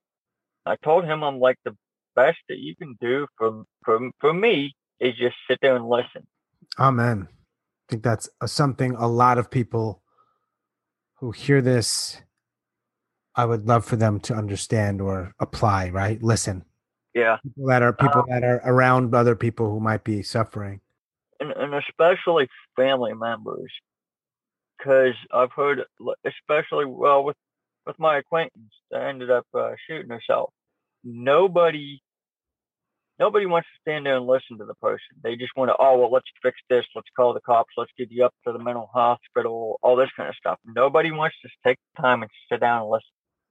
I 0.64 0.76
told 0.84 1.04
him 1.04 1.24
I'm 1.24 1.40
like 1.40 1.58
the 1.64 1.76
best 2.14 2.38
that 2.48 2.58
you 2.58 2.76
can 2.76 2.96
do 3.00 3.26
for, 3.36 3.64
for, 3.84 4.10
for 4.20 4.32
me 4.32 4.74
is 5.00 5.14
just 5.16 5.34
sit 5.48 5.58
there 5.62 5.76
and 5.76 5.88
listen. 5.88 6.26
Amen. 6.78 7.28
I 7.30 7.84
think 7.90 8.02
that's 8.02 8.28
uh, 8.40 8.46
something 8.46 8.94
a 8.94 9.08
lot 9.08 9.38
of 9.38 9.50
people 9.50 10.02
who 11.16 11.32
hear 11.32 11.60
this, 11.60 12.20
I 13.34 13.44
would 13.44 13.66
love 13.66 13.84
for 13.84 13.96
them 13.96 14.20
to 14.20 14.34
understand 14.34 15.00
or 15.00 15.34
apply, 15.40 15.90
right? 15.90 16.22
Listen. 16.22 16.64
Yeah. 17.14 17.36
People 17.42 17.66
that 17.68 17.82
are 17.82 17.92
people 17.92 18.24
that 18.28 18.44
are 18.44 18.60
around 18.64 19.14
other 19.14 19.36
people 19.36 19.70
who 19.70 19.80
might 19.80 20.04
be 20.04 20.22
suffering. 20.22 20.80
and, 21.42 21.52
and 21.52 21.74
especially 21.74 22.48
family 22.76 23.14
members, 23.14 23.70
because 24.78 25.14
I've 25.32 25.52
heard, 25.52 25.82
especially 26.24 26.86
well 26.86 27.24
with 27.24 27.36
with 27.86 27.98
my 27.98 28.18
acquaintance 28.18 28.72
that 28.90 29.02
ended 29.02 29.30
up 29.30 29.46
uh, 29.54 29.72
shooting 29.88 30.10
herself. 30.10 30.52
Nobody, 31.04 32.00
nobody 33.18 33.46
wants 33.46 33.68
to 33.68 33.80
stand 33.90 34.06
there 34.06 34.16
and 34.16 34.26
listen 34.26 34.58
to 34.58 34.64
the 34.64 34.74
person. 34.76 35.00
They 35.22 35.36
just 35.36 35.52
want 35.56 35.70
to, 35.70 35.76
oh 35.78 35.98
well, 35.98 36.12
let's 36.12 36.26
fix 36.42 36.58
this, 36.70 36.84
let's 36.94 37.08
call 37.16 37.34
the 37.34 37.40
cops, 37.40 37.74
let's 37.76 37.92
get 37.98 38.10
you 38.10 38.24
up 38.24 38.34
to 38.46 38.52
the 38.52 38.58
mental 38.60 38.88
hospital, 38.92 39.78
all 39.82 39.96
this 39.96 40.10
kind 40.16 40.28
of 40.28 40.36
stuff. 40.36 40.58
Nobody 40.64 41.10
wants 41.12 41.36
to 41.42 41.48
take 41.66 41.78
the 41.96 42.02
time 42.02 42.22
and 42.22 42.30
sit 42.50 42.60
down 42.60 42.82
and 42.82 42.90
listen 42.90 43.08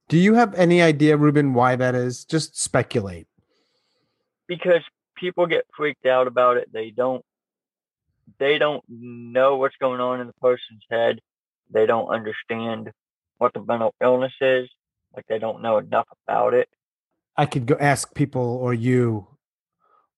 Do 0.09 0.17
you 0.17 0.35
have 0.35 0.53
any 0.55 0.81
idea, 0.81 1.17
Ruben, 1.17 1.53
why 1.53 1.75
that 1.75 1.95
is? 1.95 2.25
Just 2.25 2.59
speculate. 2.59 3.27
because 4.47 4.81
people 5.17 5.47
get 5.47 5.65
freaked 5.77 6.05
out 6.05 6.27
about 6.27 6.57
it. 6.57 6.71
They 6.73 6.91
don't 6.91 7.23
they 8.39 8.57
don't 8.57 8.83
know 8.89 9.57
what's 9.57 9.75
going 9.77 10.01
on 10.01 10.21
in 10.21 10.27
the 10.27 10.33
person's 10.33 10.83
head. 10.89 11.19
They 11.71 11.85
don't 11.85 12.09
understand 12.09 12.91
what 13.41 13.53
the 13.53 13.63
mental 13.63 13.95
illness 14.01 14.33
is. 14.39 14.69
Like 15.15 15.25
they 15.27 15.39
don't 15.39 15.63
know 15.63 15.79
enough 15.79 16.07
about 16.27 16.53
it. 16.53 16.69
I 17.35 17.47
could 17.47 17.65
go 17.65 17.75
ask 17.79 18.13
people 18.13 18.41
or 18.41 18.73
you 18.73 19.27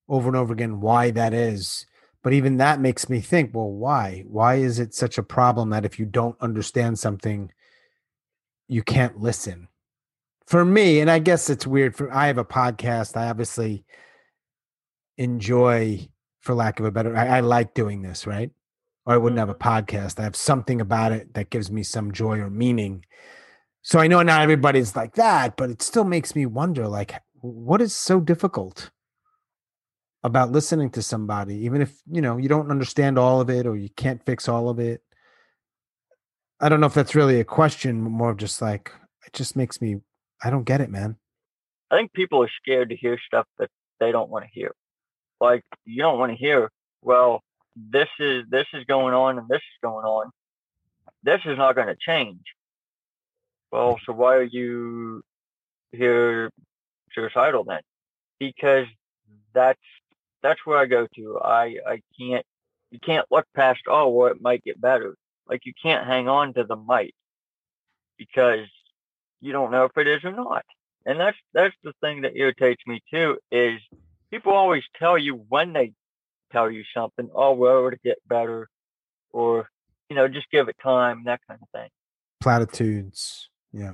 over 0.09 0.27
and 0.27 0.35
over 0.35 0.51
again 0.51 0.81
why 0.81 1.09
that 1.11 1.33
is. 1.33 1.85
But 2.21 2.33
even 2.33 2.57
that 2.57 2.81
makes 2.81 3.09
me 3.09 3.21
think, 3.21 3.51
well, 3.53 3.71
why? 3.71 4.25
Why 4.27 4.55
is 4.55 4.77
it 4.77 4.93
such 4.93 5.17
a 5.17 5.23
problem 5.23 5.69
that 5.69 5.85
if 5.85 5.99
you 5.99 6.05
don't 6.05 6.39
understand 6.41 6.99
something, 6.99 7.51
you 8.67 8.83
can't 8.83 9.19
listen? 9.19 9.69
For 10.45 10.65
me, 10.65 10.99
and 10.99 11.09
I 11.09 11.19
guess 11.19 11.49
it's 11.49 11.65
weird 11.65 11.95
for 11.95 12.13
I 12.13 12.27
have 12.27 12.37
a 12.37 12.45
podcast. 12.45 13.15
I 13.15 13.29
obviously 13.29 13.85
enjoy, 15.17 16.09
for 16.41 16.53
lack 16.53 16.79
of 16.79 16.85
a 16.85 16.91
better, 16.91 17.15
I, 17.15 17.37
I 17.37 17.39
like 17.39 17.73
doing 17.73 18.01
this, 18.01 18.27
right? 18.27 18.51
Or 19.05 19.13
I 19.13 19.17
wouldn't 19.17 19.39
mm-hmm. 19.39 19.49
have 19.49 19.49
a 19.49 19.85
podcast. 19.85 20.19
I 20.19 20.23
have 20.23 20.35
something 20.35 20.79
about 20.81 21.11
it 21.11 21.33
that 21.33 21.49
gives 21.49 21.71
me 21.71 21.83
some 21.83 22.11
joy 22.11 22.39
or 22.39 22.49
meaning. 22.49 23.05
So 23.81 23.99
I 23.99 24.07
know 24.07 24.21
not 24.23 24.41
everybody's 24.41 24.95
like 24.95 25.15
that, 25.15 25.57
but 25.57 25.69
it 25.69 25.81
still 25.81 26.05
makes 26.05 26.35
me 26.35 26.45
wonder 26.45 26.87
like 26.87 27.15
what 27.41 27.81
is 27.81 27.93
so 27.93 28.21
difficult 28.21 28.91
about 30.23 30.53
listening 30.53 30.89
to 30.91 31.01
somebody 31.01 31.65
even 31.65 31.81
if, 31.81 32.01
you 32.09 32.21
know, 32.21 32.37
you 32.37 32.47
don't 32.47 32.71
understand 32.71 33.19
all 33.19 33.41
of 33.41 33.49
it 33.49 33.67
or 33.67 33.75
you 33.75 33.89
can't 33.89 34.25
fix 34.25 34.47
all 34.47 34.69
of 34.69 34.79
it. 34.79 35.01
I 36.61 36.69
don't 36.69 36.79
know 36.79 36.87
if 36.87 36.93
that's 36.93 37.13
really 37.13 37.41
a 37.41 37.43
question, 37.43 38.01
more 38.01 38.29
of 38.29 38.37
just 38.37 38.61
like 38.61 38.93
it 39.27 39.33
just 39.33 39.57
makes 39.57 39.81
me 39.81 39.97
I 40.41 40.49
don't 40.49 40.63
get 40.63 40.79
it, 40.81 40.89
man. 40.89 41.17
I 41.91 41.97
think 41.97 42.13
people 42.13 42.41
are 42.41 42.49
scared 42.61 42.89
to 42.89 42.95
hear 42.95 43.17
stuff 43.25 43.47
that 43.59 43.69
they 43.99 44.11
don't 44.11 44.29
want 44.29 44.45
to 44.45 44.51
hear. 44.53 44.73
Like 45.41 45.63
you 45.83 46.01
don't 46.01 46.19
want 46.19 46.31
to 46.31 46.37
hear, 46.37 46.71
well, 47.01 47.41
this 47.75 48.09
is 48.19 48.43
this 48.49 48.67
is 48.73 48.85
going 48.85 49.13
on 49.13 49.37
and 49.37 49.47
this 49.47 49.57
is 49.57 49.79
going 49.81 50.05
on. 50.05 50.31
This 51.23 51.41
is 51.45 51.57
not 51.57 51.75
going 51.75 51.87
to 51.87 51.95
change. 51.95 52.41
Well, 53.71 53.99
so 54.05 54.13
why 54.13 54.35
are 54.35 54.43
you 54.43 55.23
here 55.91 56.51
suicidal 57.13 57.63
then? 57.63 57.81
Because 58.39 58.87
that's 59.53 59.79
that's 60.41 60.65
where 60.65 60.77
I 60.77 60.85
go 60.85 61.07
to. 61.15 61.39
I 61.39 61.77
I 61.87 62.01
can't 62.19 62.45
you 62.91 62.99
can't 62.99 63.25
look 63.31 63.45
past 63.55 63.81
oh 63.87 64.09
well 64.09 64.31
it 64.31 64.41
might 64.41 64.63
get 64.63 64.79
better. 64.79 65.15
Like 65.47 65.65
you 65.65 65.73
can't 65.81 66.05
hang 66.05 66.27
on 66.27 66.53
to 66.53 66.63
the 66.63 66.75
might 66.75 67.15
because 68.17 68.67
you 69.41 69.51
don't 69.51 69.71
know 69.71 69.85
if 69.85 69.97
it 69.97 70.07
is 70.07 70.23
or 70.23 70.31
not. 70.31 70.63
And 71.05 71.19
that's 71.19 71.37
that's 71.53 71.75
the 71.83 71.93
thing 72.01 72.21
that 72.21 72.35
irritates 72.35 72.81
me 72.87 73.01
too 73.11 73.37
is 73.51 73.79
people 74.31 74.53
always 74.53 74.83
tell 74.97 75.17
you 75.17 75.43
when 75.49 75.73
they 75.73 75.93
tell 76.53 76.71
you 76.71 76.83
something, 76.95 77.29
oh 77.35 77.53
well 77.53 77.87
it'll 77.87 77.99
get 78.03 78.17
better 78.27 78.69
or 79.31 79.67
you 80.09 80.15
know, 80.15 80.27
just 80.27 80.49
give 80.51 80.69
it 80.69 80.75
time, 80.81 81.23
that 81.25 81.39
kind 81.47 81.59
of 81.61 81.67
thing. 81.69 81.89
Platitudes. 82.39 83.49
Yeah. 83.71 83.93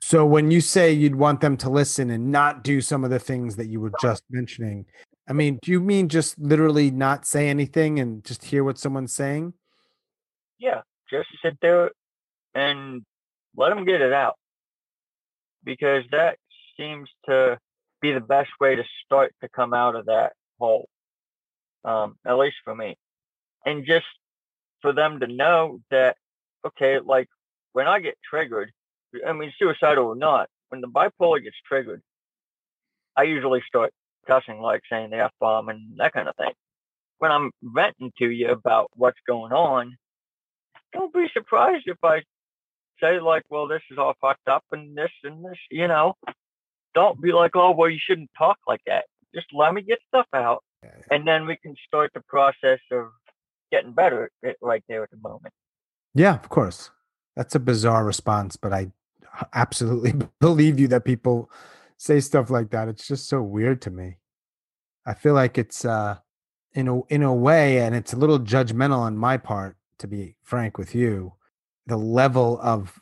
So 0.00 0.26
when 0.26 0.50
you 0.50 0.60
say 0.60 0.92
you'd 0.92 1.14
want 1.14 1.40
them 1.40 1.56
to 1.58 1.70
listen 1.70 2.10
and 2.10 2.30
not 2.30 2.62
do 2.62 2.82
some 2.82 3.04
of 3.04 3.10
the 3.10 3.18
things 3.18 3.56
that 3.56 3.68
you 3.68 3.80
were 3.80 3.92
just 4.02 4.22
mentioning, 4.28 4.84
I 5.26 5.32
mean, 5.32 5.58
do 5.62 5.70
you 5.70 5.80
mean 5.80 6.10
just 6.10 6.38
literally 6.38 6.90
not 6.90 7.24
say 7.24 7.48
anything 7.48 7.98
and 7.98 8.22
just 8.22 8.44
hear 8.44 8.62
what 8.62 8.78
someone's 8.78 9.14
saying? 9.14 9.54
Yeah, 10.58 10.82
just 11.10 11.28
sit 11.42 11.56
there 11.62 11.90
and 12.54 13.02
let 13.56 13.70
them 13.70 13.86
get 13.86 14.02
it 14.02 14.12
out 14.12 14.36
because 15.64 16.04
that 16.10 16.36
seems 16.76 17.08
to 17.26 17.58
be 18.02 18.12
the 18.12 18.20
best 18.20 18.50
way 18.60 18.74
to 18.74 18.82
start 19.06 19.34
to 19.40 19.48
come 19.48 19.72
out 19.72 19.96
of 19.96 20.06
that 20.06 20.32
hole, 20.60 20.88
um, 21.84 22.16
at 22.24 22.38
least 22.38 22.56
for 22.64 22.74
me. 22.74 22.96
And 23.66 23.86
just 23.86 24.06
for 24.82 24.92
them 24.92 25.20
to 25.20 25.26
know 25.26 25.80
that, 25.90 26.16
okay, 26.66 26.98
like 26.98 27.28
when 27.72 27.86
I 27.86 28.00
get 28.00 28.16
triggered, 28.28 28.72
I 29.26 29.32
mean, 29.32 29.52
suicidal 29.58 30.06
or 30.06 30.16
not, 30.16 30.48
when 30.68 30.80
the 30.80 30.88
bipolar 30.88 31.42
gets 31.42 31.56
triggered, 31.66 32.02
I 33.16 33.24
usually 33.24 33.62
start 33.66 33.92
cussing, 34.26 34.60
like 34.60 34.82
saying 34.90 35.10
the 35.10 35.18
F 35.18 35.32
bomb 35.40 35.68
and 35.68 35.98
that 35.98 36.12
kind 36.12 36.28
of 36.28 36.36
thing. 36.36 36.52
When 37.18 37.30
I'm 37.30 37.52
venting 37.62 38.12
to 38.18 38.28
you 38.28 38.50
about 38.50 38.90
what's 38.94 39.20
going 39.26 39.52
on, 39.52 39.96
don't 40.92 41.12
be 41.12 41.28
surprised 41.32 41.84
if 41.86 41.98
I 42.02 42.22
say, 43.00 43.20
like, 43.20 43.44
well, 43.50 43.68
this 43.68 43.82
is 43.90 43.98
all 43.98 44.14
fucked 44.20 44.48
up 44.48 44.64
and 44.72 44.96
this 44.96 45.10
and 45.22 45.44
this, 45.44 45.58
you 45.70 45.88
know. 45.88 46.14
Don't 46.94 47.20
be 47.20 47.32
like, 47.32 47.56
oh, 47.56 47.72
well, 47.72 47.90
you 47.90 47.98
shouldn't 48.00 48.30
talk 48.36 48.58
like 48.68 48.80
that. 48.86 49.06
Just 49.34 49.46
let 49.52 49.74
me 49.74 49.82
get 49.82 49.98
stuff 50.08 50.26
out. 50.32 50.62
And 51.10 51.26
then 51.26 51.46
we 51.46 51.56
can 51.56 51.74
start 51.86 52.10
the 52.14 52.22
process 52.28 52.80
of 52.90 53.06
getting 53.70 53.92
better 53.92 54.30
right 54.60 54.84
there 54.88 55.02
at 55.02 55.10
the 55.10 55.16
moment. 55.16 55.52
Yeah, 56.14 56.34
of 56.34 56.48
course. 56.48 56.90
That's 57.36 57.54
a 57.54 57.60
bizarre 57.60 58.04
response, 58.04 58.56
but 58.56 58.72
I 58.72 58.92
absolutely 59.52 60.12
believe 60.40 60.78
you 60.78 60.88
that 60.88 61.04
people 61.04 61.50
say 61.96 62.20
stuff 62.20 62.50
like 62.50 62.70
that. 62.70 62.88
It's 62.88 63.06
just 63.06 63.28
so 63.28 63.42
weird 63.42 63.82
to 63.82 63.90
me. 63.90 64.18
I 65.06 65.14
feel 65.14 65.34
like 65.34 65.58
it's 65.58 65.84
uh 65.84 66.18
in 66.72 66.88
a 66.88 67.00
in 67.06 67.22
a 67.22 67.34
way, 67.34 67.78
and 67.78 67.94
it's 67.94 68.12
a 68.12 68.16
little 68.16 68.38
judgmental 68.38 68.98
on 68.98 69.16
my 69.16 69.36
part, 69.36 69.76
to 69.98 70.06
be 70.06 70.36
frank 70.42 70.78
with 70.78 70.94
you, 70.94 71.34
the 71.86 71.96
level 71.96 72.58
of 72.62 73.00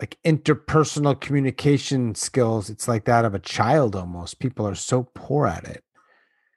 like 0.00 0.16
interpersonal 0.24 1.20
communication 1.20 2.14
skills, 2.14 2.70
it's 2.70 2.88
like 2.88 3.04
that 3.04 3.24
of 3.24 3.34
a 3.34 3.38
child 3.38 3.94
almost. 3.94 4.38
People 4.38 4.66
are 4.66 4.74
so 4.74 5.02
poor 5.14 5.46
at 5.46 5.64
it. 5.64 5.84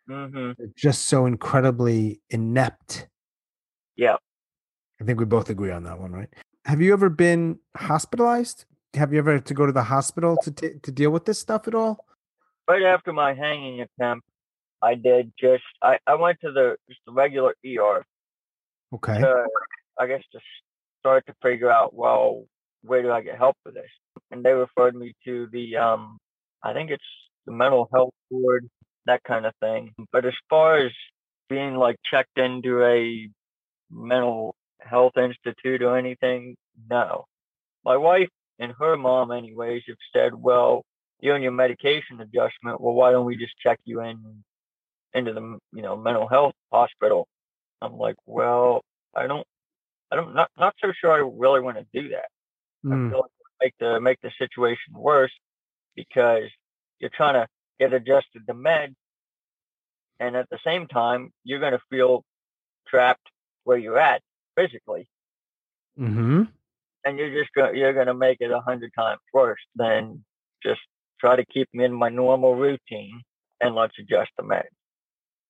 Mm-hmm. 0.09 0.63
Just 0.75 1.05
so 1.05 1.25
incredibly 1.25 2.21
inept. 2.29 3.07
Yeah. 3.95 4.17
I 5.01 5.05
think 5.05 5.19
we 5.19 5.25
both 5.25 5.49
agree 5.49 5.71
on 5.71 5.83
that 5.83 5.99
one, 5.99 6.11
right? 6.11 6.29
Have 6.65 6.81
you 6.81 6.93
ever 6.93 7.09
been 7.09 7.59
hospitalized? 7.75 8.65
Have 8.93 9.11
you 9.11 9.19
ever 9.19 9.33
had 9.33 9.45
to 9.47 9.53
go 9.53 9.65
to 9.65 9.71
the 9.71 9.83
hospital 9.83 10.37
to 10.43 10.51
t- 10.51 10.79
to 10.81 10.91
deal 10.91 11.09
with 11.09 11.25
this 11.25 11.39
stuff 11.39 11.67
at 11.67 11.75
all? 11.75 12.05
Right 12.67 12.83
after 12.83 13.11
my 13.11 13.33
hanging 13.33 13.81
attempt, 13.81 14.25
I 14.81 14.95
did 14.95 15.33
just 15.39 15.63
I, 15.81 15.99
I 16.07 16.15
went 16.15 16.39
to 16.41 16.51
the 16.51 16.77
just 16.87 17.01
the 17.05 17.11
regular 17.11 17.55
ER. 17.65 18.05
Okay. 18.93 19.19
To, 19.19 19.45
I 19.99 20.07
guess 20.07 20.21
to 20.31 20.39
start 20.99 21.25
to 21.27 21.33
figure 21.41 21.71
out 21.71 21.93
well 21.93 22.45
where 22.83 23.01
do 23.01 23.11
I 23.11 23.21
get 23.21 23.37
help 23.37 23.57
for 23.63 23.71
this, 23.71 23.89
and 24.31 24.43
they 24.43 24.53
referred 24.53 24.95
me 24.95 25.13
to 25.25 25.47
the 25.51 25.77
um 25.77 26.17
I 26.61 26.73
think 26.73 26.91
it's 26.91 27.03
the 27.45 27.51
mental 27.51 27.89
health 27.93 28.13
board 28.29 28.69
that 29.05 29.23
kind 29.23 29.45
of 29.45 29.53
thing. 29.59 29.93
But 30.11 30.25
as 30.25 30.33
far 30.49 30.77
as 30.77 30.91
being 31.49 31.75
like 31.75 31.97
checked 32.09 32.37
into 32.37 32.83
a 32.83 33.29
mental 33.91 34.55
health 34.79 35.17
institute 35.17 35.81
or 35.81 35.97
anything, 35.97 36.55
no. 36.89 37.25
My 37.85 37.97
wife 37.97 38.29
and 38.59 38.73
her 38.79 38.95
mom, 38.97 39.31
anyways, 39.31 39.83
have 39.87 39.97
said, 40.13 40.33
well, 40.33 40.83
you're 41.19 41.35
on 41.35 41.41
your 41.41 41.51
medication 41.51 42.19
adjustment. 42.19 42.81
Well, 42.81 42.93
why 42.93 43.11
don't 43.11 43.25
we 43.25 43.37
just 43.37 43.57
check 43.57 43.79
you 43.85 44.01
in 44.01 44.43
into 45.13 45.31
the 45.31 45.57
you 45.73 45.81
know 45.81 45.95
mental 45.95 46.27
health 46.27 46.53
hospital? 46.71 47.27
I'm 47.81 47.97
like, 47.97 48.15
well, 48.25 48.81
I 49.15 49.27
don't, 49.27 49.45
I 50.11 50.15
don't, 50.15 50.33
not 50.33 50.49
not 50.57 50.75
so 50.81 50.91
sure 50.99 51.11
I 51.11 51.17
really 51.17 51.61
want 51.61 51.77
to 51.77 51.85
do 51.93 52.09
that. 52.09 52.25
Mm. 52.85 53.07
I 53.07 53.09
feel 53.09 53.19
like 53.21 53.31
make 53.61 53.73
the 53.79 54.01
make 54.01 54.21
the 54.21 54.31
situation 54.37 54.93
worse 54.93 55.31
because 55.95 56.49
you're 56.99 57.11
trying 57.15 57.35
to 57.35 57.47
get 57.79 57.93
adjusted 57.93 58.45
to 58.47 58.53
med, 58.53 58.95
and 60.19 60.35
at 60.35 60.49
the 60.49 60.59
same 60.65 60.87
time, 60.87 61.31
you're 61.43 61.59
going 61.59 61.73
to 61.73 61.81
feel 61.89 62.23
trapped 62.87 63.27
where 63.63 63.77
you're 63.77 63.99
at 63.99 64.21
physically. 64.55 65.07
Mm-hmm. 65.99 66.43
And 67.05 67.19
you're 67.19 67.33
just 67.33 67.53
going 67.53 67.75
you're 67.75 67.93
going 67.93 68.07
to 68.07 68.13
make 68.13 68.37
it 68.39 68.51
a 68.51 68.61
hundred 68.61 68.91
times 68.97 69.19
worse 69.33 69.59
than 69.75 70.23
just 70.63 70.81
try 71.19 71.35
to 71.35 71.45
keep 71.45 71.67
me 71.73 71.83
in 71.83 71.93
my 71.93 72.09
normal 72.09 72.55
routine 72.55 73.21
and 73.61 73.75
let's 73.75 73.93
adjust 73.99 74.31
the 74.37 74.43
meds. 74.43 74.63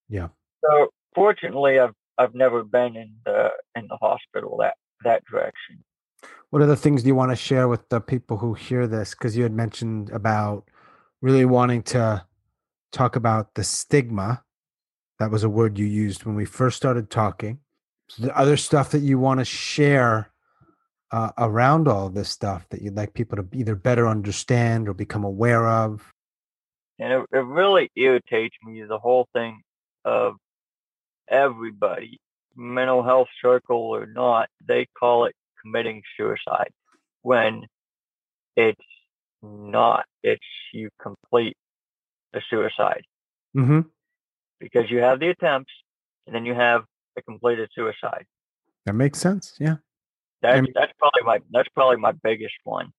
Yeah. 0.10 0.30
So 0.64 0.90
fortunately, 1.16 1.80
I've 1.80 1.94
I've 2.18 2.34
never 2.34 2.64
been 2.64 2.96
in 2.96 3.14
the 3.26 3.52
in 3.76 3.88
the 3.88 3.98
hospital 4.02 4.58
that 4.60 4.76
that 5.04 5.24
direction. 5.26 5.84
What 6.50 6.62
other 6.62 6.76
things 6.76 7.04
do 7.04 7.08
you 7.08 7.16
want 7.16 7.32
to 7.32 7.36
share 7.36 7.68
with 7.68 7.90
the 7.90 8.00
people 8.00 8.38
who 8.38 8.54
hear 8.54 8.88
this? 8.88 9.12
Because 9.12 9.36
you 9.36 9.44
had 9.44 9.54
mentioned 9.54 10.10
about 10.12 10.70
really 11.24 11.46
wanting 11.46 11.82
to 11.82 12.26
talk 12.92 13.16
about 13.16 13.56
the 13.56 13.64
stigma. 13.64 14.44
That 15.20 15.32
was 15.32 15.46
a 15.46 15.50
word 15.50 15.80
you 15.80 15.86
used 15.86 16.26
when 16.26 16.36
we 16.36 16.44
first 16.44 16.76
started 16.76 17.10
talking. 17.10 17.60
So 18.10 18.24
the 18.24 18.38
other 18.38 18.58
stuff 18.58 18.92
that 18.92 19.00
you 19.00 19.18
want 19.18 19.40
to 19.40 19.46
share 19.46 20.34
uh, 21.12 21.32
around 21.38 21.88
all 21.88 22.10
this 22.10 22.28
stuff 22.28 22.68
that 22.70 22.82
you'd 22.82 22.98
like 22.98 23.14
people 23.14 23.38
to 23.38 23.48
either 23.54 23.74
better 23.74 24.06
understand 24.06 24.90
or 24.90 24.94
become 24.94 25.24
aware 25.24 25.66
of? 25.66 26.12
And 27.00 27.14
it, 27.14 27.26
it 27.32 27.46
really 27.46 27.90
irritates 27.96 28.58
me 28.62 28.84
the 28.84 29.00
whole 29.00 29.30
thing 29.32 29.62
of 30.04 30.36
everybody, 31.30 32.20
mental 32.54 33.02
health 33.02 33.30
circle 33.42 33.78
or 33.78 34.08
not, 34.08 34.50
they 34.68 34.88
call 35.00 35.26
it 35.26 35.36
committing 35.62 36.02
suicide 36.18 36.74
when 37.22 37.66
it's 38.58 38.82
not. 39.42 40.06
It's 40.24 40.44
you 40.74 40.90
complete 41.02 41.56
the 42.32 42.42
suicide 42.50 43.04
Mm-hmm. 43.56 43.82
because 44.60 44.90
you 44.90 44.98
have 45.00 45.20
the 45.20 45.30
attempts 45.30 45.72
and 46.26 46.36
then 46.36 46.46
you 46.46 46.56
have 46.56 46.84
the 47.16 47.22
completed 47.22 47.70
suicide. 47.76 48.26
That 48.86 48.94
makes 48.94 49.20
sense. 49.20 49.56
Yeah. 49.60 49.76
That's 50.42 50.62
mean- 50.64 50.74
that's 50.74 50.92
probably 50.98 51.22
my 51.24 51.40
that's 51.52 51.70
probably 51.76 51.98
my 51.98 52.14
biggest 52.24 52.56
one. 52.64 52.92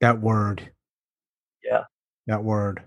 That 0.00 0.20
word. 0.20 0.70
Yeah. 1.64 1.84
That 2.26 2.44
word. 2.44 2.82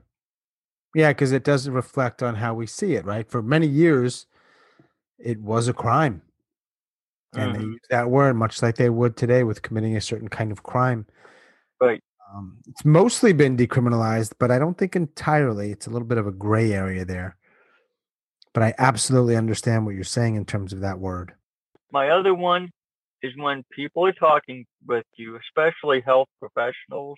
Yeah, 0.93 1.09
because 1.11 1.31
it 1.31 1.43
doesn't 1.43 1.73
reflect 1.73 2.21
on 2.21 2.35
how 2.35 2.53
we 2.53 2.67
see 2.67 2.93
it, 2.95 3.05
right? 3.05 3.29
For 3.29 3.41
many 3.41 3.67
years, 3.67 4.27
it 5.17 5.39
was 5.41 5.67
a 5.67 5.73
crime. 5.73 6.21
And 7.33 7.55
they 7.55 7.59
Mhm. 7.59 7.71
use 7.73 7.81
that 7.89 8.09
word 8.09 8.35
much 8.35 8.61
like 8.61 8.75
they 8.75 8.89
would 8.89 9.17
today 9.17 9.43
with 9.43 9.61
committing 9.61 9.97
a 9.97 10.01
certain 10.01 10.29
kind 10.29 10.51
of 10.51 10.63
crime. 10.63 11.05
Right. 11.81 12.01
Um, 12.35 12.57
it's 12.67 12.83
mostly 12.83 13.33
been 13.33 13.55
decriminalized, 13.55 14.33
but 14.39 14.51
I 14.51 14.59
don't 14.59 14.77
think 14.77 14.95
entirely. 14.95 15.71
It's 15.71 15.87
a 15.87 15.89
little 15.89 16.07
bit 16.07 16.17
of 16.17 16.27
a 16.27 16.31
gray 16.31 16.73
area 16.73 17.05
there. 17.05 17.37
But 18.53 18.63
I 18.63 18.73
absolutely 18.77 19.35
understand 19.35 19.85
what 19.85 19.95
you're 19.95 20.03
saying 20.03 20.35
in 20.35 20.45
terms 20.45 20.73
of 20.73 20.81
that 20.81 20.99
word. 20.99 21.33
My 21.91 22.09
other 22.09 22.33
one 22.33 22.71
is 23.21 23.33
when 23.37 23.63
people 23.71 24.05
are 24.05 24.13
talking 24.13 24.65
with 24.85 25.05
you, 25.17 25.37
especially 25.37 26.01
health 26.01 26.29
professionals. 26.39 27.17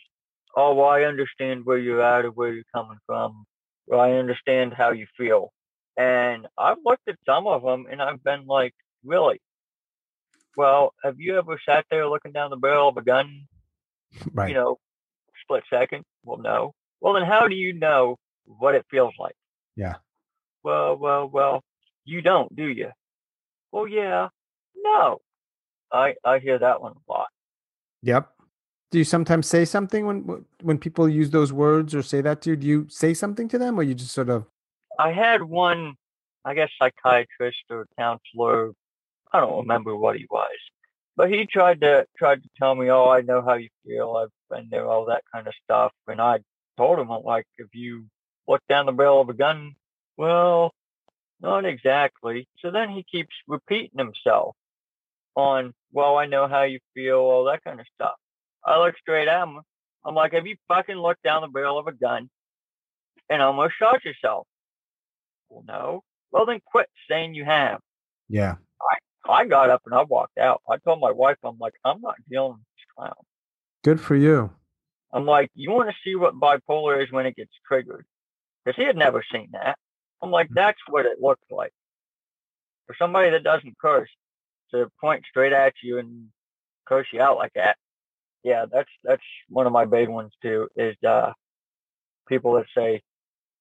Oh, 0.56 0.74
well, 0.76 0.90
I 0.90 1.04
understand 1.04 1.66
where 1.66 1.78
you're 1.78 2.02
at 2.02 2.26
or 2.26 2.32
where 2.32 2.54
you're 2.54 2.64
coming 2.74 2.98
from. 3.06 3.46
Or 3.88 4.00
I 4.00 4.14
understand 4.14 4.74
how 4.74 4.92
you 4.92 5.08
feel. 5.18 5.52
And 5.96 6.48
I've 6.58 6.78
looked 6.86 7.08
at 7.08 7.18
some 7.26 7.48
of 7.48 7.64
them 7.64 7.86
and 7.90 8.02
I've 8.02 8.24
been 8.24 8.46
like, 8.46 8.74
really? 9.04 9.42
Well, 10.56 10.94
have 11.04 11.20
you 11.20 11.38
ever 11.38 11.60
sat 11.68 11.86
there 11.90 12.08
looking 12.08 12.32
down 12.32 12.50
the 12.50 12.58
barrel 12.58 12.90
of 12.90 12.98
a 12.98 13.02
gun, 13.04 13.48
Right. 14.34 14.50
you 14.50 14.56
know, 14.56 14.78
split 15.48 15.64
second? 15.72 16.04
Well, 16.24 16.38
no. 16.38 16.74
Well, 17.02 17.14
then 17.14 17.24
how 17.24 17.48
do 17.48 17.56
you 17.56 17.74
know 17.74 18.18
what 18.46 18.76
it 18.76 18.86
feels 18.92 19.14
like? 19.20 19.36
Yeah. 19.76 19.96
well, 20.64 20.96
well, 20.98 21.30
well, 21.30 21.64
you 22.06 22.22
don't, 22.22 22.54
do 22.56 22.68
you? 22.68 22.90
Well, 23.72 23.88
yeah, 23.88 24.30
no. 24.76 25.20
I 25.92 26.16
I 26.26 26.40
hear 26.40 26.60
that 26.60 26.82
one 26.82 26.94
a 26.94 27.12
lot. 27.12 27.28
Yep. 28.02 28.30
Do 28.92 28.98
you 28.98 29.04
sometimes 29.04 29.48
say 29.48 29.66
something 29.66 30.06
when 30.06 30.46
when 30.62 30.78
people 30.78 31.08
use 31.08 31.30
those 31.30 31.54
words 31.54 31.94
or 31.94 32.02
say 32.02 32.22
that 32.22 32.42
to 32.42 32.52
you? 32.52 32.56
Do 32.56 32.68
you 32.68 32.86
say 32.90 33.14
something 33.14 33.48
to 33.50 33.58
them, 33.58 33.80
or 33.80 33.84
you 33.84 33.94
just 33.94 34.14
sort 34.14 34.30
of? 34.30 34.46
I 35.00 35.12
had 35.12 35.44
one, 35.44 35.94
I 36.44 36.56
guess, 36.56 36.70
psychiatrist 36.80 37.64
or 37.70 37.88
counselor. 37.98 38.72
I 39.32 39.40
don't 39.40 39.60
remember 39.60 39.96
what 39.96 40.16
he 40.18 40.26
was, 40.30 40.58
but 41.18 41.32
he 41.32 41.46
tried 41.48 41.82
to 41.82 42.08
tried 42.18 42.44
to 42.44 42.50
tell 42.58 42.76
me, 42.76 42.90
"Oh, 42.90 43.10
I 43.10 43.22
know 43.22 43.42
how 43.42 43.56
you 43.56 43.70
feel. 43.86 44.16
I've 44.16 44.32
been 44.50 44.70
there, 44.70 44.88
all 44.88 45.06
that 45.06 45.24
kind 45.34 45.48
of 45.48 45.54
stuff." 45.64 45.92
And 46.08 46.22
I 46.22 46.40
told 46.78 47.00
him, 47.00 47.10
like, 47.10 47.48
if 47.58 47.74
you 47.74 48.06
look 48.48 48.62
down 48.70 48.86
the 48.86 48.94
barrel 48.94 49.20
of 49.22 49.30
a 49.30 49.34
gun, 49.34 49.76
well, 50.16 50.74
not 51.42 51.66
exactly." 51.66 52.48
So 52.60 52.72
then 52.72 52.90
he 52.92 53.04
keeps 53.04 53.36
repeating 53.48 53.98
himself 53.98 54.56
on, 55.36 55.74
"Well, 55.92 56.18
I 56.18 56.28
know 56.28 56.48
how 56.48 56.64
you 56.64 56.80
feel," 56.94 57.20
all 57.20 57.46
that 57.46 57.64
kind 57.64 57.80
of 57.82 57.88
stuff. 57.96 58.16
I 58.64 58.78
look 58.80 58.98
straight 58.98 59.28
at 59.28 59.44
him. 59.44 59.62
I'm 60.06 60.16
like, 60.16 60.34
"Have 60.34 60.48
you 60.48 60.58
fucking 60.68 60.96
looked 60.96 61.24
down 61.24 61.42
the 61.42 61.48
barrel 61.48 61.80
of 61.80 61.88
a 61.88 61.94
gun 61.94 62.30
and 63.30 63.42
almost 63.42 63.76
shot 63.76 64.06
yourself?" 64.06 64.48
Well, 65.50 65.64
no. 65.68 66.04
Well, 66.32 66.46
then 66.46 66.62
quit 66.66 66.90
saying 67.10 67.34
you 67.34 67.46
have. 67.46 67.82
Yeah. 68.30 68.58
I, 69.30 69.46
got 69.46 69.70
up 69.70 69.82
and 69.86 69.94
I 69.94 70.04
walked 70.04 70.38
out. 70.38 70.62
I 70.70 70.78
told 70.78 71.00
my 71.00 71.12
wife, 71.12 71.38
I'm 71.44 71.58
like, 71.60 71.74
I'm 71.84 72.02
not 72.02 72.16
dealing 72.30 72.54
with 72.54 72.60
this 72.60 72.86
clown. 72.96 73.14
Good 73.84 74.02
for 74.02 74.16
you. 74.16 74.52
I'm 75.14 75.26
like, 75.26 75.50
you 75.56 75.72
want 75.72 75.90
to 75.90 75.96
see 76.04 76.16
what 76.16 76.40
bipolar 76.40 77.04
is 77.04 77.12
when 77.12 77.26
it 77.26 77.36
gets 77.36 77.52
triggered? 77.68 78.06
Because 78.64 78.76
he 78.78 78.86
had 78.86 78.98
never 78.98 79.24
seen 79.32 79.50
that. 79.54 79.78
I'm 80.22 80.32
like, 80.32 80.50
that's 80.52 80.80
what 80.90 81.06
it 81.06 81.22
looks 81.22 81.46
like. 81.50 81.72
For 82.88 82.96
somebody 83.00 83.30
that 83.30 83.44
doesn't 83.44 83.78
curse, 83.80 84.10
to 84.72 84.92
point 85.00 85.24
straight 85.30 85.54
at 85.54 85.74
you 85.82 86.00
and 86.00 86.28
curse 86.86 87.08
you 87.14 87.22
out 87.22 87.38
like 87.38 87.54
that. 87.56 87.78
Yeah, 88.44 88.66
that's 88.72 88.90
that's 89.04 89.24
one 89.50 89.66
of 89.66 89.74
my 89.74 89.86
big 89.86 90.10
ones 90.10 90.32
too. 90.42 90.68
Is 90.76 90.96
uh, 91.06 91.34
people 92.28 92.54
that 92.54 92.66
say, 92.76 93.02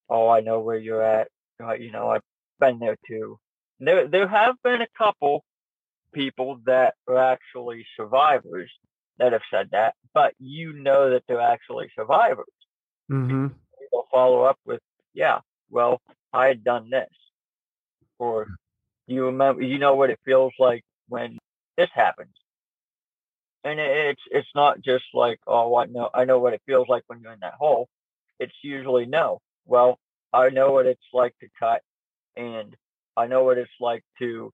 "Oh, 0.08 0.28
I 0.28 0.40
know 0.40 0.60
where 0.60 0.78
you're 0.78 1.02
at." 1.02 1.28
You 1.58 1.90
know, 1.90 2.10
I've 2.10 2.22
been 2.60 2.78
there 2.78 2.96
too. 3.06 3.38
There, 3.80 4.06
there 4.06 4.28
have 4.28 4.56
been 4.62 4.82
a 4.82 4.86
couple 4.96 5.44
people 6.12 6.60
that 6.66 6.94
are 7.08 7.18
actually 7.18 7.86
survivors 7.96 8.70
that 9.18 9.32
have 9.32 9.42
said 9.50 9.70
that, 9.72 9.94
but 10.14 10.34
you 10.38 10.72
know 10.72 11.10
that 11.10 11.24
they're 11.26 11.40
actually 11.40 11.90
survivors. 11.94 12.46
Mm-hmm. 13.10 13.48
They'll 13.92 14.06
follow 14.10 14.42
up 14.42 14.58
with, 14.64 14.80
"Yeah, 15.14 15.40
well, 15.70 16.00
I 16.32 16.46
had 16.46 16.64
done 16.64 16.90
this," 16.90 17.10
or 18.18 18.48
you 19.06 19.26
remember, 19.26 19.62
you 19.62 19.78
know 19.78 19.94
what 19.94 20.10
it 20.10 20.20
feels 20.24 20.52
like 20.58 20.84
when 21.08 21.38
this 21.76 21.90
happens. 21.94 22.34
And 23.64 23.80
it's 23.80 24.22
it's 24.30 24.48
not 24.54 24.80
just 24.80 25.04
like, 25.12 25.40
oh, 25.46 25.74
I 25.76 25.86
know 25.86 26.10
I 26.14 26.24
know 26.24 26.38
what 26.38 26.54
it 26.54 26.62
feels 26.66 26.88
like 26.88 27.02
when 27.06 27.20
you're 27.20 27.32
in 27.32 27.40
that 27.40 27.54
hole. 27.54 27.88
It's 28.38 28.54
usually 28.62 29.06
no. 29.06 29.40
Well, 29.64 29.98
I 30.32 30.50
know 30.50 30.72
what 30.72 30.86
it's 30.86 31.00
like 31.12 31.34
to 31.40 31.48
cut, 31.58 31.82
and 32.36 32.76
I 33.16 33.26
know 33.26 33.44
what 33.44 33.58
it's 33.58 33.70
like 33.80 34.04
to 34.18 34.52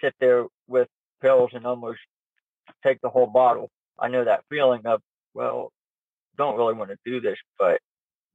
sit 0.00 0.14
there 0.20 0.46
with 0.66 0.88
pills 1.20 1.50
and 1.54 1.66
almost 1.66 2.00
take 2.82 3.00
the 3.00 3.08
whole 3.08 3.26
bottle. 3.26 3.70
I 3.98 4.08
know 4.08 4.24
that 4.24 4.44
feeling 4.48 4.82
of, 4.84 5.00
well, 5.34 5.72
don't 6.36 6.56
really 6.56 6.74
want 6.74 6.90
to 6.90 6.96
do 7.04 7.20
this, 7.20 7.38
but 7.58 7.80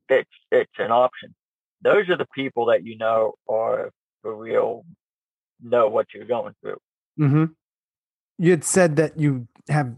it's 0.10 0.30
it's 0.52 0.72
an 0.78 0.92
option. 0.92 1.34
Those 1.82 2.10
are 2.10 2.18
the 2.18 2.28
people 2.36 2.66
that 2.68 2.84
you 2.84 2.98
know 2.98 3.34
are 3.48 3.92
for 4.22 4.36
real, 4.36 4.86
know 5.62 5.88
what 5.88 6.08
you're 6.14 6.26
going 6.26 6.54
through. 6.62 6.78
Mm-hmm. 7.20 7.46
You 8.38 8.52
had 8.52 8.64
said 8.64 8.96
that 8.96 9.20
you 9.20 9.48
have 9.70 9.96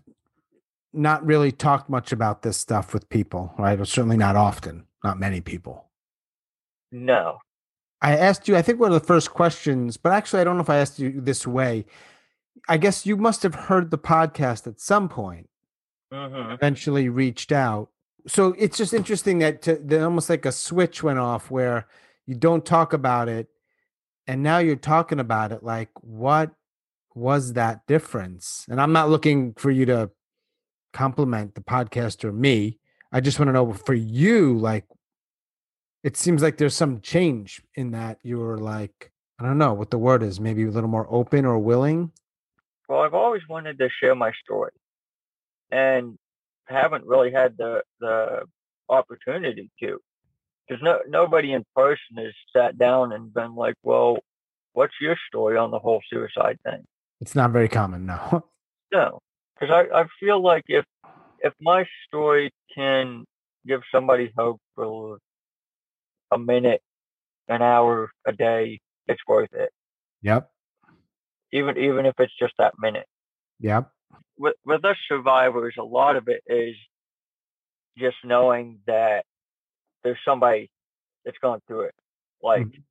not 0.94 1.26
really 1.26 1.52
talked 1.52 1.90
much 1.90 2.12
about 2.12 2.42
this 2.42 2.58
stuff 2.58 2.94
with 2.94 3.10
people, 3.10 3.54
right? 3.58 3.80
Or 3.80 3.86
certainly 3.86 4.18
not 4.18 4.36
often, 4.36 4.86
not 5.04 5.20
many 5.20 5.42
people. 5.42 5.90
No. 6.92 7.40
I 8.02 8.16
asked 8.16 8.48
you, 8.48 8.56
I 8.56 8.62
think 8.62 8.80
one 8.80 8.92
of 8.92 9.00
the 9.02 9.08
first 9.08 9.32
questions, 9.32 9.98
but 9.98 10.12
actually, 10.12 10.42
I 10.42 10.44
don't 10.44 10.58
know 10.58 10.64
if 10.64 10.70
I 10.70 10.78
asked 10.78 11.00
you 11.00 11.22
this 11.22 11.48
way. 11.48 11.86
I 12.68 12.78
guess 12.78 13.06
you 13.06 13.18
must 13.18 13.44
have 13.44 13.56
heard 13.56 13.90
the 13.92 13.98
podcast 13.98 14.68
at 14.68 14.80
some 14.80 15.10
point, 15.10 15.50
Mm-hmm. 16.14 16.52
eventually 16.52 17.10
reached 17.10 17.52
out. 17.52 17.90
So 18.28 18.56
it's 18.58 18.78
just 18.78 18.94
interesting 18.94 19.40
that, 19.40 19.62
to, 19.64 19.76
that 19.76 20.04
almost 20.04 20.30
like 20.30 20.46
a 20.46 20.52
switch 20.52 21.04
went 21.04 21.20
off 21.20 21.50
where 21.52 21.88
you 22.26 22.36
don't 22.36 22.66
talk 22.66 22.94
about 22.94 23.28
it. 23.28 23.48
And 24.28 24.42
now 24.42 24.60
you're 24.60 24.76
talking 24.76 25.20
about 25.20 25.52
it. 25.52 25.64
Like, 25.64 25.90
what 26.02 26.52
was 27.14 27.54
that 27.54 27.86
difference? 27.88 28.66
And 28.70 28.80
I'm 28.80 28.94
not 28.94 29.10
looking 29.10 29.54
for 29.54 29.72
you 29.72 29.86
to 29.88 30.12
compliment 30.94 31.56
the 31.56 31.62
podcast 31.62 32.24
or 32.24 32.32
me. 32.32 32.80
I 33.12 33.20
just 33.20 33.40
want 33.40 33.50
to 33.50 33.54
know 33.54 33.74
for 33.74 33.94
you, 33.94 34.58
like, 34.58 34.86
it 36.06 36.16
seems 36.16 36.44
like 36.44 36.58
there's 36.58 36.76
some 36.76 37.02
change 37.02 37.64
in 37.74 37.90
that 37.90 38.20
you're 38.22 38.60
like, 38.60 39.12
I 39.40 39.44
don't 39.44 39.58
know 39.58 39.74
what 39.74 39.90
the 39.90 39.98
word 39.98 40.22
is, 40.22 40.40
maybe 40.40 40.64
a 40.64 40.70
little 40.70 40.88
more 40.88 41.08
open 41.10 41.46
or 41.46 41.58
willing. 41.58 42.12
Well, 42.88 43.02
I've 43.02 43.16
always 43.16 43.42
wanted 43.50 43.80
to 43.80 43.90
share 43.90 44.14
my 44.14 44.32
story, 44.44 44.72
and 45.72 46.16
haven't 46.68 47.06
really 47.08 47.32
had 47.32 47.58
the 47.58 47.82
the 48.00 48.44
opportunity 48.88 49.72
to, 49.82 50.00
because 50.68 50.84
no 50.84 51.00
nobody 51.08 51.54
in 51.54 51.66
person 51.76 52.18
has 52.18 52.34
sat 52.56 52.78
down 52.78 53.12
and 53.12 53.34
been 53.34 53.56
like, 53.56 53.74
"Well, 53.82 54.20
what's 54.74 54.94
your 55.02 55.18
story 55.28 55.58
on 55.58 55.72
the 55.72 55.80
whole 55.80 56.04
suicide 56.08 56.60
thing?" 56.64 56.86
It's 57.20 57.34
not 57.34 57.50
very 57.50 57.68
common, 57.68 58.06
no. 58.06 58.44
No, 58.94 59.20
because 59.60 59.74
I, 59.74 60.02
I 60.02 60.06
feel 60.20 60.40
like 60.42 60.66
if 60.68 60.86
if 61.40 61.54
my 61.60 61.86
story 62.08 62.52
can 62.74 63.26
give 63.66 63.82
somebody 63.92 64.32
hope 64.38 64.62
for 64.76 65.18
a 66.32 66.38
minute, 66.38 66.82
an 67.48 67.62
hour, 67.62 68.12
a 68.26 68.34
day, 68.34 68.80
it's 69.08 69.22
worth 69.28 69.54
it. 69.54 69.70
Yep. 70.22 70.50
Even 71.52 71.78
even 71.78 72.06
if 72.06 72.16
it's 72.20 72.36
just 72.38 72.54
that 72.58 72.74
minute. 72.80 73.06
Yep. 73.60 73.90
With 74.38 74.56
with 74.66 74.84
us 74.86 74.98
survivors, 75.08 75.76
a 75.80 75.84
lot 75.84 76.16
of 76.16 76.28
it 76.28 76.42
is 76.48 76.76
just 77.98 78.18
knowing 78.24 78.80
that 78.88 79.26
there's 80.04 80.18
somebody 80.26 80.70
that's 81.24 81.38
gone 81.40 81.62
through 81.68 81.82
it. 81.82 81.96
Like 82.42 82.68
Mhm. 82.68 82.84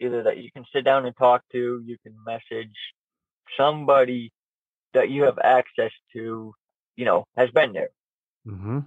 either 0.00 0.22
that 0.24 0.38
you 0.38 0.50
can 0.50 0.64
sit 0.72 0.84
down 0.84 1.06
and 1.06 1.16
talk 1.16 1.42
to, 1.52 1.80
you 1.84 1.96
can 2.02 2.16
message 2.24 2.76
somebody 3.56 4.32
that 4.92 5.10
you 5.10 5.24
have 5.24 5.38
access 5.38 5.92
to, 6.12 6.54
you 6.96 7.04
know, 7.04 7.24
has 7.36 7.50
been 7.50 7.72
there. 7.72 7.90
Mm-hmm. 8.46 8.80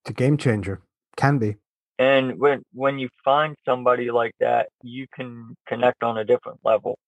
It's 0.00 0.10
a 0.10 0.12
game 0.12 0.36
changer. 0.36 0.82
Can 1.16 1.38
be. 1.38 1.56
And 1.98 2.38
when 2.40 2.64
when 2.72 2.98
you 2.98 3.08
find 3.24 3.56
somebody 3.64 4.10
like 4.10 4.34
that, 4.40 4.68
you 4.82 5.06
can 5.14 5.56
connect 5.68 6.02
on 6.02 6.18
a 6.18 6.24
different 6.24 6.58
level. 6.64 6.98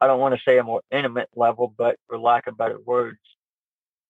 I 0.00 0.06
don't 0.06 0.20
want 0.20 0.34
to 0.34 0.40
say 0.46 0.58
a 0.58 0.64
more 0.64 0.82
intimate 0.90 1.30
level, 1.34 1.72
but 1.76 1.96
for 2.08 2.18
lack 2.18 2.46
of 2.46 2.58
better 2.58 2.78
words, 2.84 3.18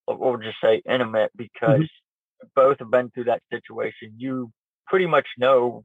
or 0.07 0.17
we'll 0.17 0.39
just 0.39 0.61
say 0.61 0.83
intimate 0.89 1.31
because 1.37 1.83
mm-hmm. 1.83 2.47
both 2.57 2.81
have 2.81 2.91
been 2.91 3.11
through 3.11 3.25
that 3.25 3.43
situation. 3.53 4.15
You 4.17 4.51
pretty 4.89 5.07
much 5.07 5.27
know 5.39 5.85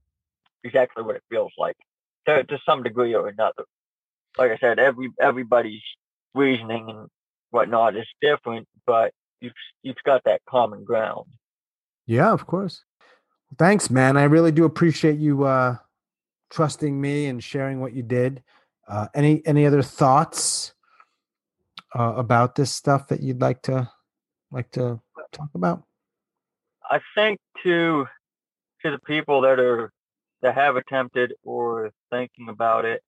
exactly 0.64 1.04
what 1.04 1.16
it 1.16 1.24
feels 1.30 1.54
like 1.58 1.78
to 2.26 2.44
to 2.44 2.58
some 2.66 2.82
degree 2.82 3.14
or 3.14 3.28
another. 3.28 3.66
Like 4.38 4.52
I 4.52 4.58
said, 4.58 4.80
every 4.80 5.12
everybody's 5.22 5.84
reasoning 6.34 6.90
and 6.90 7.08
whatnot 7.52 7.96
is 7.96 8.08
different, 8.20 8.68
but 8.88 9.12
you've 9.42 9.54
you've 9.84 10.04
got 10.04 10.24
that 10.26 10.42
common 10.50 10.84
ground. 10.84 11.28
Yeah, 12.06 12.32
of 12.32 12.48
course. 12.48 12.84
Thanks, 13.58 13.90
man. 13.90 14.16
I 14.18 14.24
really 14.24 14.52
do 14.52 14.66
appreciate 14.66 15.18
you 15.18 15.44
uh 15.44 15.78
trusting 16.50 17.00
me 17.00 17.28
and 17.28 17.44
sharing 17.44 17.80
what 17.80 17.94
you 17.94 18.04
did. 18.04 18.44
Uh 18.88 19.08
any 19.14 19.42
any 19.46 19.66
other 19.66 19.82
thoughts 19.82 20.74
uh, 21.98 22.14
about 22.16 22.56
this 22.56 22.72
stuff 22.72 23.08
that 23.08 23.22
you'd 23.22 23.42
like 23.42 23.62
to 23.64 23.90
like 24.52 24.72
to 24.72 25.00
talk 25.32 25.50
about? 25.56 25.84
I 26.90 27.00
think 27.16 27.40
to 27.64 28.06
to 28.84 28.92
the 28.92 29.00
people 29.00 29.42
that 29.42 29.60
are 29.60 29.92
that 30.42 30.56
have 30.56 30.76
attempted 30.76 31.34
or 31.44 31.92
thinking 32.10 32.50
about 32.50 32.86
it, 32.86 33.02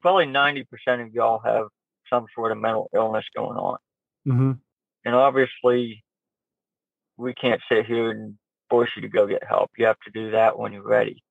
probably 0.00 0.26
ninety 0.26 0.64
percent 0.64 1.02
of 1.02 1.12
y'all 1.12 1.40
have 1.44 1.66
some 2.10 2.26
sort 2.34 2.52
of 2.52 2.58
mental 2.58 2.90
illness 2.94 3.24
going 3.34 3.56
on. 3.56 3.78
Mm-hmm. 4.26 4.52
And 5.04 5.14
obviously 5.14 6.04
we 7.16 7.34
can't 7.34 7.60
sit 7.70 7.86
here 7.86 8.10
and 8.10 8.36
force 8.74 8.90
you 8.96 9.02
to 9.02 9.08
go 9.08 9.24
get 9.24 9.44
help. 9.46 9.70
You 9.78 9.86
have 9.86 10.00
to 10.00 10.10
do 10.10 10.32
that 10.32 10.58
when 10.58 10.72
you're 10.72 10.82
ready. 10.82 11.22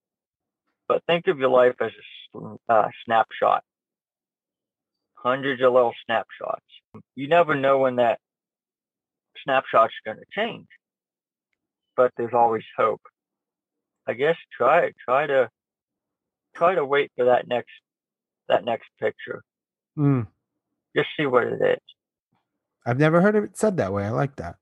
But 0.87 1.03
think 1.07 1.27
of 1.27 1.39
your 1.39 1.49
life 1.49 1.75
as 1.81 1.91
a 2.35 2.71
uh, 2.71 2.87
snapshot. 3.03 3.63
Hundreds 5.15 5.61
of 5.61 5.73
little 5.73 5.93
snapshots. 6.05 6.63
You 7.15 7.27
never 7.27 7.53
know 7.53 7.79
when 7.79 7.97
that 7.97 8.19
snapshot's 9.43 9.93
going 10.05 10.17
to 10.17 10.25
change. 10.31 10.67
But 11.97 12.13
there's 12.15 12.33
always 12.33 12.63
hope. 12.77 13.01
I 14.07 14.13
guess 14.13 14.37
try 14.57 14.85
it. 14.85 14.95
Try 15.03 15.27
to 15.27 15.49
try 16.55 16.75
to 16.75 16.85
wait 16.85 17.11
for 17.17 17.25
that 17.25 17.45
next 17.47 17.71
that 18.47 18.63
next 18.63 18.87
picture. 19.01 19.43
Mm. 19.97 20.27
Just 20.95 21.09
see 21.17 21.25
what 21.25 21.43
it 21.43 21.61
is. 21.61 21.79
I've 22.85 22.99
never 22.99 23.19
heard 23.19 23.35
it 23.35 23.57
said 23.57 23.77
that 23.77 23.91
way. 23.91 24.05
I 24.05 24.11
like 24.11 24.37
that. 24.37 24.55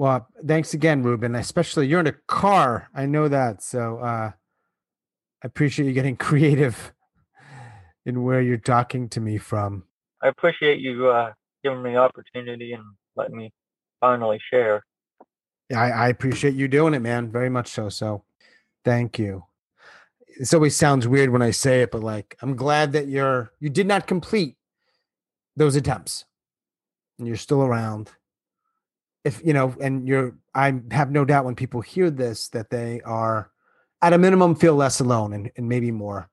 Well, 0.00 0.26
thanks 0.46 0.72
again, 0.72 1.02
Ruben. 1.02 1.34
Especially 1.34 1.86
you're 1.86 2.00
in 2.00 2.06
a 2.06 2.14
car. 2.26 2.88
I 2.94 3.04
know 3.04 3.28
that. 3.28 3.62
So 3.62 3.98
uh, 3.98 4.30
I 4.32 5.46
appreciate 5.46 5.84
you 5.88 5.92
getting 5.92 6.16
creative 6.30 6.94
in 8.06 8.22
where 8.22 8.40
you're 8.40 8.56
talking 8.56 9.10
to 9.10 9.20
me 9.20 9.36
from. 9.36 9.84
I 10.22 10.28
appreciate 10.28 10.80
you 10.80 11.08
uh, 11.08 11.34
giving 11.62 11.82
me 11.82 11.92
the 11.92 11.98
opportunity 11.98 12.72
and 12.72 12.82
letting 13.14 13.36
me 13.36 13.52
finally 14.00 14.40
share. 14.50 14.82
Yeah, 15.68 15.82
I, 15.82 15.88
I 15.90 16.08
appreciate 16.08 16.54
you 16.54 16.66
doing 16.66 16.94
it, 16.94 17.00
man. 17.00 17.30
Very 17.30 17.50
much 17.50 17.68
so. 17.68 17.90
So 17.90 18.24
thank 18.86 19.18
you. 19.18 19.44
This 20.38 20.54
always 20.54 20.74
sounds 20.74 21.06
weird 21.06 21.28
when 21.28 21.42
I 21.42 21.50
say 21.50 21.82
it, 21.82 21.90
but 21.90 22.02
like 22.02 22.38
I'm 22.40 22.56
glad 22.56 22.92
that 22.92 23.08
you're 23.08 23.52
you 23.60 23.68
did 23.68 23.86
not 23.86 24.06
complete 24.06 24.56
those 25.56 25.76
attempts. 25.76 26.24
And 27.18 27.28
you're 27.28 27.36
still 27.36 27.60
around. 27.60 28.12
If 29.24 29.42
you 29.44 29.52
know, 29.52 29.74
and 29.80 30.08
you're 30.08 30.36
I 30.54 30.80
have 30.92 31.10
no 31.10 31.24
doubt 31.24 31.44
when 31.44 31.54
people 31.54 31.80
hear 31.80 32.10
this 32.10 32.48
that 32.48 32.70
they 32.70 33.00
are 33.02 33.50
at 34.02 34.12
a 34.12 34.18
minimum 34.18 34.54
feel 34.54 34.74
less 34.74 35.00
alone 35.00 35.32
and, 35.34 35.50
and 35.56 35.68
maybe 35.68 35.90
more. 35.90 36.30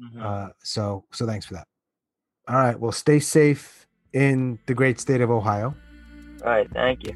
Mhm. 0.00 0.22
Uh 0.22 0.48
so 0.62 1.04
so 1.12 1.26
thanks 1.26 1.46
for 1.46 1.54
that. 1.54 1.66
All 2.48 2.56
right. 2.56 2.78
Well 2.78 2.92
stay 2.92 3.18
safe 3.20 3.86
in 4.12 4.58
the 4.66 4.74
great 4.74 4.98
state 5.00 5.20
of 5.20 5.30
Ohio. 5.30 5.74
All 6.42 6.50
right, 6.50 6.70
thank 6.72 7.04
you. 7.04 7.12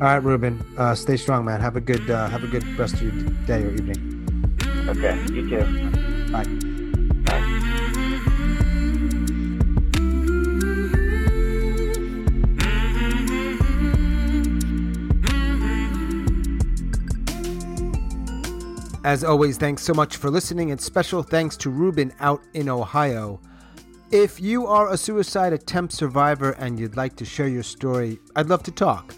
All 0.00 0.06
right, 0.06 0.22
Ruben. 0.22 0.64
Uh, 0.76 0.94
stay 0.94 1.16
strong, 1.16 1.44
man. 1.44 1.60
Have 1.60 1.74
a 1.74 1.80
good 1.80 2.08
uh, 2.08 2.28
have 2.28 2.44
a 2.44 2.46
good 2.46 2.64
rest 2.78 2.94
of 2.94 3.02
your 3.02 3.12
day 3.46 3.64
or 3.64 3.72
evening. 3.72 4.58
Okay, 4.88 5.16
you 5.32 5.48
too. 5.48 6.30
Bye. 6.32 6.67
As 19.08 19.24
always, 19.24 19.56
thanks 19.56 19.82
so 19.82 19.94
much 19.94 20.18
for 20.18 20.28
listening, 20.28 20.70
and 20.70 20.78
special 20.78 21.22
thanks 21.22 21.56
to 21.56 21.70
Ruben 21.70 22.12
out 22.20 22.42
in 22.52 22.68
Ohio. 22.68 23.40
If 24.10 24.38
you 24.38 24.66
are 24.66 24.92
a 24.92 24.98
suicide 24.98 25.54
attempt 25.54 25.94
survivor 25.94 26.50
and 26.58 26.78
you'd 26.78 26.98
like 26.98 27.16
to 27.16 27.24
share 27.24 27.48
your 27.48 27.62
story, 27.62 28.18
I'd 28.36 28.50
love 28.50 28.62
to 28.64 28.70
talk. 28.70 29.14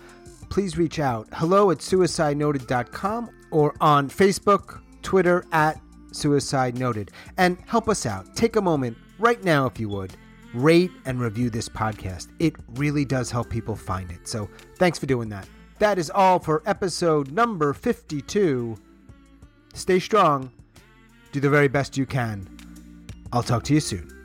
Please 0.49 0.79
reach 0.79 1.01
out. 1.01 1.27
Hello 1.33 1.73
at 1.73 1.79
suicidenoted.com 1.79 3.31
or 3.51 3.75
on 3.81 4.09
Facebook, 4.09 4.81
Twitter 5.03 5.45
at 5.51 5.81
Suicide 6.13 6.79
Noted. 6.79 7.11
And 7.37 7.59
help 7.67 7.89
us 7.89 8.07
out. 8.07 8.37
Take 8.37 8.55
a 8.55 8.63
moment 8.63 8.97
right 9.19 9.43
now, 9.43 9.67
if 9.67 9.81
you 9.81 9.89
would. 9.89 10.15
Rate 10.55 10.93
and 11.05 11.21
review 11.21 11.51
this 11.51 11.69
podcast. 11.69 12.29
It 12.39 12.55
really 12.75 13.05
does 13.05 13.33
help 13.33 13.51
people 13.51 13.75
find 13.75 14.13
it. 14.13 14.29
So 14.29 14.49
thanks 14.77 15.01
for 15.01 15.07
doing 15.07 15.31
that. 15.31 15.49
That 15.81 15.99
is 15.99 16.11
all 16.11 16.39
for 16.39 16.63
episode 16.65 17.33
number 17.33 17.73
52. 17.73 18.77
Stay 19.75 19.99
strong. 19.99 20.51
Do 21.33 21.41
the 21.41 21.51
very 21.51 21.69
best 21.69 21.97
you 21.97 22.07
can. 22.07 22.49
I'll 23.33 23.43
talk 23.43 23.63
to 23.65 23.75
you 23.75 23.81
soon. 23.81 24.20